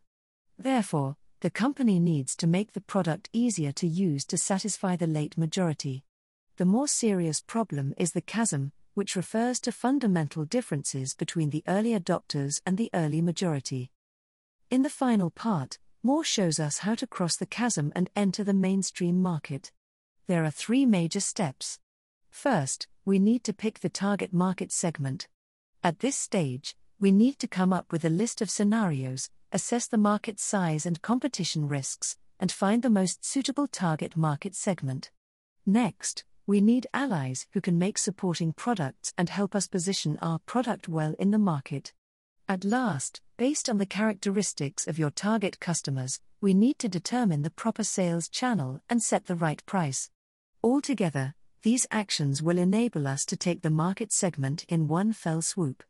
Therefore, 0.57 1.17
the 1.41 1.49
company 1.49 1.99
needs 1.99 2.37
to 2.37 2.47
make 2.47 2.71
the 2.71 2.79
product 2.79 3.29
easier 3.33 3.73
to 3.73 3.85
use 3.85 4.23
to 4.27 4.37
satisfy 4.37 4.95
the 4.95 5.07
late 5.07 5.37
majority. 5.37 6.05
The 6.55 6.63
more 6.63 6.87
serious 6.87 7.41
problem 7.41 7.93
is 7.97 8.13
the 8.13 8.21
chasm, 8.21 8.71
which 8.93 9.17
refers 9.17 9.59
to 9.59 9.73
fundamental 9.73 10.45
differences 10.45 11.13
between 11.15 11.49
the 11.49 11.65
early 11.67 11.91
adopters 11.91 12.61
and 12.65 12.77
the 12.77 12.89
early 12.93 13.21
majority. 13.21 13.91
In 14.71 14.83
the 14.83 14.89
final 14.89 15.29
part, 15.29 15.79
Moore 16.01 16.23
shows 16.23 16.61
us 16.61 16.77
how 16.77 16.95
to 16.95 17.07
cross 17.07 17.35
the 17.35 17.45
chasm 17.45 17.91
and 17.93 18.09
enter 18.15 18.41
the 18.41 18.53
mainstream 18.53 19.21
market. 19.21 19.73
There 20.27 20.45
are 20.45 20.51
three 20.51 20.85
major 20.85 21.19
steps. 21.19 21.79
First, 22.33 22.87
we 23.05 23.19
need 23.19 23.43
to 23.43 23.53
pick 23.53 23.79
the 23.79 23.89
target 23.89 24.33
market 24.33 24.71
segment. 24.71 25.27
At 25.83 25.99
this 25.99 26.17
stage, 26.17 26.75
we 26.99 27.11
need 27.11 27.37
to 27.39 27.47
come 27.47 27.71
up 27.71 27.91
with 27.91 28.03
a 28.03 28.09
list 28.09 28.41
of 28.41 28.49
scenarios, 28.49 29.29
assess 29.51 29.85
the 29.85 29.99
market 29.99 30.39
size 30.39 30.87
and 30.87 31.01
competition 31.01 31.67
risks, 31.67 32.17
and 32.39 32.51
find 32.51 32.81
the 32.81 32.89
most 32.89 33.23
suitable 33.23 33.67
target 33.67 34.17
market 34.17 34.55
segment. 34.55 35.11
Next, 35.65 36.25
we 36.47 36.59
need 36.59 36.87
allies 36.91 37.45
who 37.53 37.61
can 37.61 37.77
make 37.77 37.99
supporting 37.99 38.51
products 38.51 39.13
and 39.15 39.29
help 39.29 39.55
us 39.55 39.67
position 39.67 40.17
our 40.21 40.39
product 40.39 40.89
well 40.89 41.13
in 41.19 41.29
the 41.29 41.37
market. 41.37 41.93
At 42.49 42.65
last, 42.65 43.21
based 43.37 43.69
on 43.69 43.77
the 43.77 43.85
characteristics 43.85 44.87
of 44.87 44.97
your 44.99 45.11
target 45.11 45.59
customers, 45.59 46.19
we 46.41 46.55
need 46.55 46.79
to 46.79 46.89
determine 46.89 47.43
the 47.43 47.51
proper 47.51 47.83
sales 47.83 48.27
channel 48.27 48.81
and 48.89 49.03
set 49.03 49.27
the 49.27 49.35
right 49.35 49.63
price. 49.67 50.09
Altogether, 50.63 51.35
these 51.63 51.87
actions 51.91 52.43
will 52.43 52.57
enable 52.57 53.07
us 53.07 53.23
to 53.23 53.37
take 53.37 53.61
the 53.61 53.69
market 53.69 54.11
segment 54.11 54.65
in 54.67 54.89
one 54.89 55.13
fell 55.13 55.41
swoop. 55.41 55.81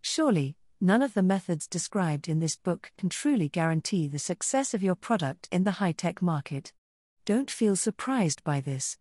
Surely, 0.00 0.56
none 0.80 1.02
of 1.02 1.14
the 1.14 1.22
methods 1.22 1.68
described 1.68 2.28
in 2.28 2.40
this 2.40 2.56
book 2.56 2.90
can 2.98 3.08
truly 3.08 3.48
guarantee 3.48 4.08
the 4.08 4.18
success 4.18 4.74
of 4.74 4.82
your 4.82 4.96
product 4.96 5.48
in 5.52 5.62
the 5.62 5.78
high 5.78 5.92
tech 5.92 6.20
market. 6.20 6.72
Don't 7.24 7.48
feel 7.48 7.76
surprised 7.76 8.42
by 8.42 8.60
this. 8.60 8.98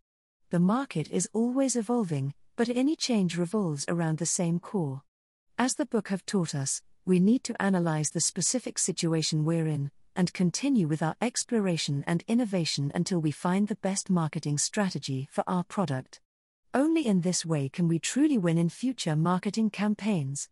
The 0.51 0.59
market 0.59 1.09
is 1.09 1.29
always 1.33 1.75
evolving, 1.75 2.35
but 2.55 2.69
any 2.69 2.95
change 2.95 3.35
revolves 3.35 3.83
around 3.87 4.19
the 4.19 4.25
same 4.27 4.59
core. 4.59 5.01
As 5.57 5.75
the 5.75 5.85
book 5.87 6.09
have 6.09 6.27
taught 6.27 6.53
us, 6.53 6.83
we 7.05 7.19
need 7.19 7.43
to 7.45 7.59
analyze 7.59 8.11
the 8.11 8.21
specific 8.21 8.77
situation 8.77 9.45
we're 9.45 9.67
in 9.67 9.89
and 10.17 10.33
continue 10.33 10.87
with 10.87 11.01
our 11.01 11.15
exploration 11.21 12.03
and 12.05 12.23
innovation 12.27 12.91
until 12.93 13.21
we 13.21 13.31
find 13.31 13.67
the 13.67 13.75
best 13.75 14.09
marketing 14.09 14.57
strategy 14.57 15.27
for 15.31 15.43
our 15.47 15.63
product. 15.63 16.19
Only 16.73 17.05
in 17.05 17.21
this 17.21 17.45
way 17.45 17.69
can 17.69 17.87
we 17.87 17.99
truly 17.99 18.37
win 18.37 18.57
in 18.57 18.69
future 18.69 19.15
marketing 19.15 19.69
campaigns. 19.69 20.49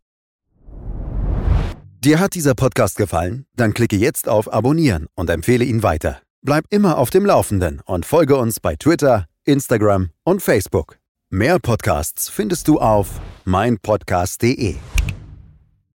Dir 2.00 2.20
hat 2.20 2.36
dieser 2.36 2.54
Podcast 2.54 2.98
gefallen? 2.98 3.48
Dann 3.56 3.74
klicke 3.74 3.96
jetzt 3.96 4.30
auf 4.30 4.54
Abonnieren 4.54 5.08
und 5.16 5.30
empfehle 5.30 5.66
ihn 5.66 5.82
weiter. 5.82 6.22
Bleib 6.44 6.66
immer 6.70 7.00
auf 7.00 7.10
dem 7.10 7.26
Laufenden 7.26 7.82
und 7.86 8.06
folge 8.06 8.38
uns 8.38 8.60
bei 8.60 8.76
Twitter, 8.76 9.26
Instagram 9.44 10.12
und 10.24 10.44
Facebook. 10.44 11.00
Mehr 11.32 11.58
Podcasts 11.58 12.30
findest 12.30 12.68
du 12.68 12.80
auf 12.80 13.20
meinpodcast.de. 13.46 14.76